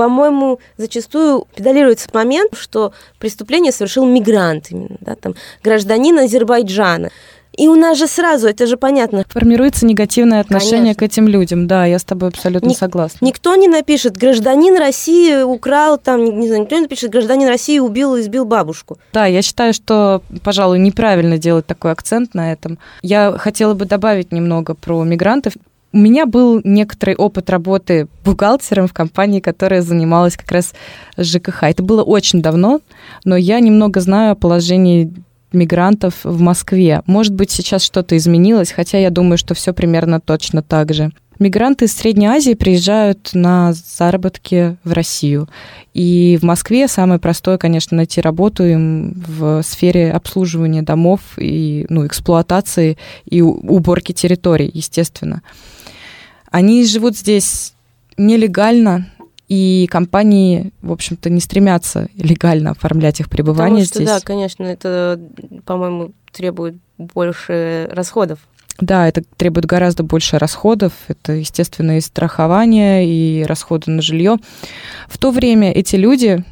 по-моему, 0.00 0.60
зачастую 0.78 1.46
педалируется 1.54 2.08
момент, 2.14 2.54
что 2.56 2.94
преступление 3.18 3.70
совершил 3.70 4.06
мигрант, 4.06 4.70
именно, 4.70 4.96
да, 5.02 5.14
там, 5.14 5.34
гражданин 5.62 6.18
Азербайджана. 6.18 7.10
И 7.52 7.68
у 7.68 7.74
нас 7.74 7.98
же 7.98 8.06
сразу, 8.06 8.48
это 8.48 8.66
же 8.66 8.78
понятно. 8.78 9.24
Формируется 9.28 9.84
негативное 9.84 10.40
отношение 10.40 10.94
Конечно. 10.94 11.00
к 11.00 11.02
этим 11.02 11.28
людям, 11.28 11.66
да, 11.66 11.84
я 11.84 11.98
с 11.98 12.04
тобой 12.04 12.30
абсолютно 12.30 12.68
Ник- 12.68 12.78
согласна. 12.78 13.18
Никто 13.26 13.54
не 13.56 13.68
напишет, 13.68 14.16
гражданин 14.16 14.78
России 14.78 15.42
украл, 15.42 15.98
там, 15.98 16.24
не 16.40 16.46
знаю, 16.46 16.62
никто 16.62 16.76
не 16.76 16.82
напишет, 16.82 17.10
гражданин 17.10 17.48
России 17.48 17.78
убил 17.78 18.16
и 18.16 18.22
избил 18.22 18.46
бабушку. 18.46 18.96
Да, 19.12 19.26
я 19.26 19.42
считаю, 19.42 19.74
что, 19.74 20.22
пожалуй, 20.42 20.78
неправильно 20.78 21.36
делать 21.36 21.66
такой 21.66 21.92
акцент 21.92 22.32
на 22.32 22.52
этом. 22.52 22.78
Я 23.02 23.32
хотела 23.36 23.74
бы 23.74 23.84
добавить 23.84 24.32
немного 24.32 24.72
про 24.74 25.04
мигрантов. 25.04 25.52
У 25.92 25.98
меня 25.98 26.24
был 26.26 26.60
некоторый 26.62 27.16
опыт 27.16 27.50
работы 27.50 28.06
бухгалтером 28.24 28.86
в 28.86 28.92
компании, 28.92 29.40
которая 29.40 29.82
занималась 29.82 30.36
как 30.36 30.52
раз 30.52 30.72
ЖКХ. 31.18 31.64
Это 31.64 31.82
было 31.82 32.04
очень 32.04 32.42
давно, 32.42 32.80
но 33.24 33.36
я 33.36 33.58
немного 33.58 34.00
знаю 34.00 34.32
о 34.32 34.36
положении 34.36 35.12
мигрантов 35.52 36.14
в 36.22 36.40
Москве. 36.40 37.02
Может 37.06 37.34
быть, 37.34 37.50
сейчас 37.50 37.82
что-то 37.82 38.16
изменилось, 38.16 38.70
хотя 38.70 38.98
я 38.98 39.10
думаю, 39.10 39.36
что 39.36 39.54
все 39.54 39.72
примерно 39.72 40.20
точно 40.20 40.62
так 40.62 40.94
же. 40.94 41.10
Мигранты 41.40 41.86
из 41.86 41.92
Средней 41.94 42.26
Азии 42.26 42.52
приезжают 42.52 43.30
на 43.32 43.72
заработки 43.72 44.76
в 44.84 44.92
Россию. 44.92 45.48
И 45.94 46.38
в 46.40 46.44
Москве 46.44 46.86
самое 46.86 47.18
простое, 47.18 47.56
конечно, 47.56 47.96
найти 47.96 48.20
работу 48.20 48.62
им 48.64 49.24
в 49.26 49.62
сфере 49.62 50.12
обслуживания 50.12 50.82
домов 50.82 51.20
и 51.38 51.86
ну, 51.88 52.06
эксплуатации 52.06 52.98
и 53.24 53.40
уборки 53.40 54.12
территорий, 54.12 54.70
естественно. 54.72 55.42
Они 56.50 56.84
живут 56.84 57.16
здесь 57.16 57.74
нелегально, 58.16 59.10
и 59.48 59.88
компании, 59.90 60.72
в 60.80 60.92
общем-то, 60.92 61.28
не 61.28 61.40
стремятся 61.40 62.08
легально 62.14 62.70
оформлять 62.70 63.18
их 63.20 63.28
пребывание 63.28 63.84
Потому 63.84 63.86
что, 63.86 63.94
здесь. 63.96 64.08
Да, 64.08 64.20
конечно, 64.20 64.62
это, 64.64 65.20
по-моему, 65.64 66.12
требует 66.30 66.76
больше 66.98 67.88
расходов. 67.90 68.38
Да, 68.78 69.08
это 69.08 69.22
требует 69.36 69.66
гораздо 69.66 70.02
больше 70.02 70.38
расходов. 70.38 70.92
Это, 71.08 71.32
естественно, 71.32 71.98
и 71.98 72.00
страхование, 72.00 73.06
и 73.06 73.42
расходы 73.44 73.90
на 73.90 74.02
жилье. 74.02 74.36
В 75.08 75.18
то 75.18 75.30
время 75.30 75.72
эти 75.72 75.96
люди, 75.96 76.44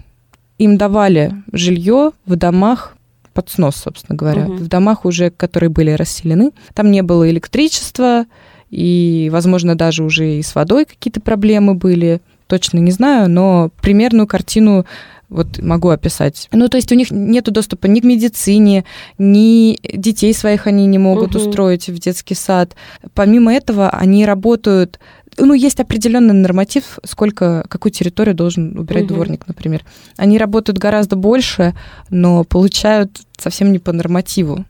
им 0.58 0.76
давали 0.76 1.32
жилье 1.52 2.12
в 2.26 2.36
домах 2.36 2.96
под 3.32 3.48
снос, 3.48 3.76
собственно 3.76 4.16
говоря, 4.16 4.46
угу. 4.46 4.54
в 4.54 4.66
домах 4.66 5.04
уже, 5.04 5.30
которые 5.30 5.70
были 5.70 5.92
расселены. 5.92 6.50
Там 6.74 6.90
не 6.90 7.02
было 7.02 7.30
электричества, 7.30 8.26
и, 8.70 9.28
возможно, 9.32 9.74
даже 9.74 10.02
уже 10.04 10.38
и 10.38 10.42
с 10.42 10.54
водой 10.54 10.84
какие-то 10.84 11.20
проблемы 11.20 11.74
были, 11.74 12.20
точно 12.46 12.78
не 12.78 12.90
знаю, 12.90 13.30
но 13.30 13.70
примерную 13.80 14.26
картину 14.26 14.86
вот 15.28 15.58
могу 15.58 15.90
описать. 15.90 16.48
Ну, 16.52 16.68
то 16.68 16.76
есть 16.76 16.90
у 16.90 16.94
них 16.94 17.10
нет 17.10 17.44
доступа 17.44 17.86
ни 17.86 18.00
к 18.00 18.04
медицине, 18.04 18.84
ни 19.18 19.78
детей 19.82 20.32
своих 20.32 20.66
они 20.66 20.86
не 20.86 20.98
могут 20.98 21.36
угу. 21.36 21.44
устроить 21.44 21.88
в 21.88 21.98
детский 21.98 22.34
сад. 22.34 22.74
Помимо 23.14 23.52
этого, 23.52 23.90
они 23.90 24.24
работают 24.24 24.98
ну, 25.40 25.54
есть 25.54 25.78
определенный 25.78 26.34
норматив, 26.34 26.98
сколько, 27.04 27.64
какую 27.68 27.92
территорию 27.92 28.34
должен 28.34 28.76
убирать 28.76 29.04
угу. 29.04 29.14
дворник, 29.14 29.46
например. 29.46 29.84
Они 30.16 30.36
работают 30.36 30.78
гораздо 30.78 31.14
больше, 31.14 31.76
но 32.10 32.42
получают 32.42 33.20
совсем 33.36 33.70
не 33.70 33.78
по 33.78 33.92
нормативу. 33.92 34.64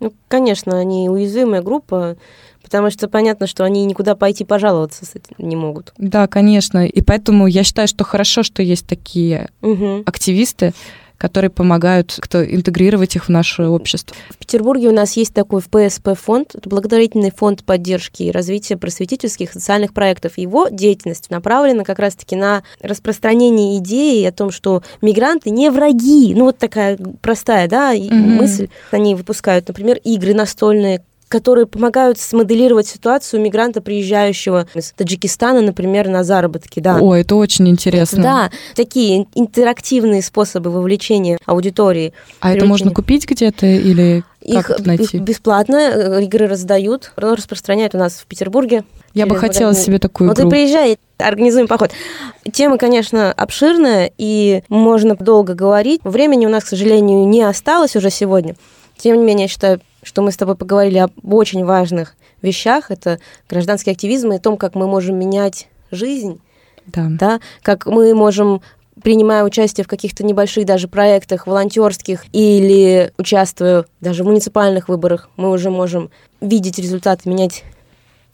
Ну, 0.00 0.12
конечно, 0.28 0.78
они 0.78 1.08
уязвимая 1.08 1.62
группа, 1.62 2.16
Потому 2.64 2.90
что 2.90 3.08
понятно, 3.08 3.46
что 3.46 3.62
они 3.62 3.84
никуда 3.84 4.16
пойти 4.16 4.44
пожаловаться 4.44 5.04
не 5.38 5.54
могут. 5.54 5.92
Да, 5.98 6.26
конечно. 6.26 6.86
И 6.86 7.02
поэтому 7.02 7.46
я 7.46 7.62
считаю, 7.62 7.86
что 7.86 8.04
хорошо, 8.04 8.42
что 8.42 8.62
есть 8.62 8.86
такие 8.86 9.50
угу. 9.60 10.02
активисты, 10.06 10.72
которые 11.18 11.50
помогают 11.50 12.18
кто 12.20 12.44
интегрировать 12.44 13.16
их 13.16 13.26
в 13.26 13.28
наше 13.28 13.64
общество. 13.64 14.16
В 14.30 14.36
Петербурге 14.36 14.88
у 14.88 14.92
нас 14.92 15.16
есть 15.16 15.32
такой 15.32 15.62
ФПСП 15.62 16.10
фонд, 16.20 16.50
это 16.54 16.68
благотворительный 16.68 17.30
фонд 17.30 17.64
поддержки 17.64 18.24
и 18.24 18.30
развития 18.30 18.76
просветительских 18.76 19.52
социальных 19.52 19.94
проектов. 19.94 20.36
Его 20.36 20.68
деятельность 20.68 21.30
направлена 21.30 21.84
как 21.84 21.98
раз-таки 21.98 22.36
на 22.36 22.62
распространение 22.82 23.78
идеи 23.78 24.24
о 24.24 24.32
том, 24.32 24.50
что 24.50 24.82
мигранты 25.00 25.50
не 25.50 25.70
враги. 25.70 26.34
Ну 26.34 26.46
вот 26.46 26.58
такая 26.58 26.98
простая, 27.22 27.68
да, 27.68 27.92
угу. 27.92 28.14
мысль. 28.14 28.68
Они 28.90 29.14
выпускают, 29.14 29.68
например, 29.68 29.98
игры 30.04 30.34
настольные, 30.34 31.02
которые 31.28 31.66
помогают 31.66 32.18
смоделировать 32.18 32.86
ситуацию 32.86 33.40
мигранта, 33.40 33.80
приезжающего 33.80 34.66
из 34.74 34.92
Таджикистана, 34.92 35.60
например, 35.60 36.08
на 36.08 36.24
заработки. 36.24 36.80
Да. 36.80 36.98
О, 37.00 37.14
это 37.14 37.36
очень 37.36 37.68
интересно. 37.68 38.22
Да, 38.22 38.50
такие 38.74 39.26
интерактивные 39.34 40.22
способы 40.22 40.70
вовлечения 40.70 41.38
аудитории. 41.46 42.12
А 42.40 42.52
это 42.52 42.66
можно 42.66 42.90
купить 42.90 43.28
где-то 43.28 43.66
или 43.66 44.22
их, 44.44 44.66
как 44.66 44.84
найти? 44.84 45.18
бесплатно 45.18 45.76
э, 45.76 46.24
игры 46.24 46.46
раздают, 46.46 47.12
распространяют 47.16 47.94
у 47.94 47.98
нас 47.98 48.14
в 48.14 48.26
Петербурге. 48.26 48.84
Я 49.14 49.26
бы 49.26 49.36
хотела 49.36 49.68
магазин. 49.68 49.84
себе 49.84 49.98
такую 49.98 50.28
вот 50.28 50.36
игру. 50.36 50.44
Вот 50.46 50.50
ты 50.50 50.56
приезжай, 50.56 50.98
организуем 51.18 51.66
поход. 51.66 51.92
Тема, 52.52 52.76
конечно, 52.76 53.32
обширная, 53.32 54.12
и 54.18 54.62
можно 54.68 55.16
долго 55.16 55.54
говорить. 55.54 56.00
Времени 56.04 56.46
у 56.46 56.50
нас, 56.50 56.64
к 56.64 56.68
сожалению, 56.68 57.26
не 57.26 57.42
осталось 57.42 57.96
уже 57.96 58.10
сегодня. 58.10 58.54
Тем 58.98 59.16
не 59.16 59.24
менее, 59.24 59.44
я 59.44 59.48
считаю, 59.48 59.80
что 60.04 60.22
мы 60.22 60.30
с 60.30 60.36
тобой 60.36 60.54
поговорили 60.54 60.98
об 60.98 61.12
очень 61.24 61.64
важных 61.64 62.14
вещах. 62.42 62.90
Это 62.90 63.18
гражданский 63.48 63.90
активизм 63.90 64.32
и 64.32 64.36
о 64.36 64.40
том, 64.40 64.56
как 64.56 64.74
мы 64.74 64.86
можем 64.86 65.18
менять 65.18 65.68
жизнь. 65.90 66.40
Да. 66.86 67.06
да. 67.08 67.40
Как 67.62 67.86
мы 67.86 68.14
можем 68.14 68.62
принимая 69.02 69.44
участие 69.44 69.84
в 69.84 69.88
каких-то 69.88 70.24
небольших 70.24 70.66
даже 70.66 70.88
проектах 70.88 71.46
волонтерских 71.46 72.24
или 72.32 73.12
участвуя 73.18 73.86
даже 74.00 74.22
в 74.22 74.26
муниципальных 74.26 74.88
выборах, 74.88 75.28
мы 75.36 75.50
уже 75.50 75.70
можем 75.70 76.10
видеть 76.40 76.78
результаты, 76.78 77.28
менять 77.28 77.64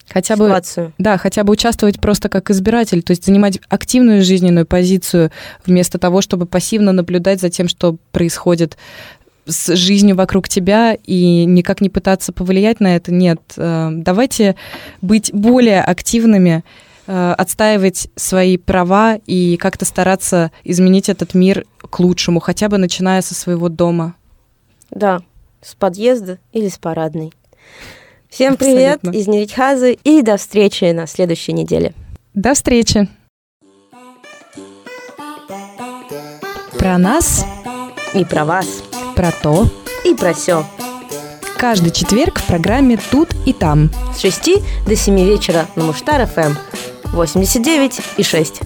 хотя 0.07 0.35
ситуацию. 0.35 0.87
бы, 0.87 0.93
да, 0.97 1.17
хотя 1.17 1.43
бы 1.43 1.53
участвовать 1.53 1.99
просто 1.99 2.29
как 2.29 2.49
избиратель, 2.49 3.01
то 3.01 3.11
есть 3.11 3.25
занимать 3.25 3.59
активную 3.69 4.23
жизненную 4.23 4.65
позицию 4.65 5.31
вместо 5.65 5.97
того, 5.97 6.21
чтобы 6.21 6.45
пассивно 6.45 6.91
наблюдать 6.91 7.41
за 7.41 7.49
тем, 7.49 7.67
что 7.67 7.97
происходит 8.11 8.77
с 9.45 9.75
жизнью 9.75 10.15
вокруг 10.15 10.47
тебя 10.47 10.97
и 11.05 11.45
никак 11.45 11.81
не 11.81 11.89
пытаться 11.89 12.31
повлиять 12.31 12.79
на 12.79 12.95
это. 12.95 13.11
Нет, 13.11 13.41
э, 13.57 13.89
давайте 13.91 14.55
быть 15.01 15.33
более 15.33 15.81
активными, 15.81 16.63
э, 17.07 17.35
отстаивать 17.37 18.07
свои 18.15 18.57
права 18.57 19.15
и 19.25 19.57
как-то 19.57 19.85
стараться 19.85 20.51
изменить 20.63 21.09
этот 21.09 21.33
мир 21.33 21.65
к 21.77 21.99
лучшему, 21.99 22.39
хотя 22.39 22.69
бы 22.69 22.77
начиная 22.77 23.21
со 23.21 23.33
своего 23.33 23.69
дома. 23.69 24.15
Да, 24.89 25.21
с 25.61 25.75
подъезда 25.75 26.39
или 26.51 26.67
с 26.67 26.77
парадной. 26.77 27.33
Всем 28.29 28.53
Абсолютно. 28.53 28.97
привет 29.11 29.15
из 29.15 29.27
Неритхазы 29.27 29.97
и 30.03 30.21
до 30.21 30.37
встречи 30.37 30.85
на 30.91 31.05
следующей 31.05 31.53
неделе. 31.53 31.93
До 32.33 32.53
встречи. 32.53 33.09
Про 36.79 36.97
нас 36.97 37.45
и 38.15 38.25
про 38.25 38.45
вас 38.45 38.90
про 39.21 39.31
то 39.31 39.67
и 40.03 40.15
про 40.15 40.33
все. 40.33 40.65
Каждый 41.59 41.91
четверг 41.91 42.39
в 42.39 42.47
программе 42.47 42.97
«Тут 43.11 43.29
и 43.45 43.53
там». 43.53 43.91
С 44.15 44.21
6 44.21 44.49
до 44.87 44.95
7 44.95 45.15
вечера 45.23 45.67
на 45.75 45.83
Муштар 45.83 46.25
ФМ 46.25 46.53
89 47.13 48.01
и 48.17 48.23
6. 48.23 48.61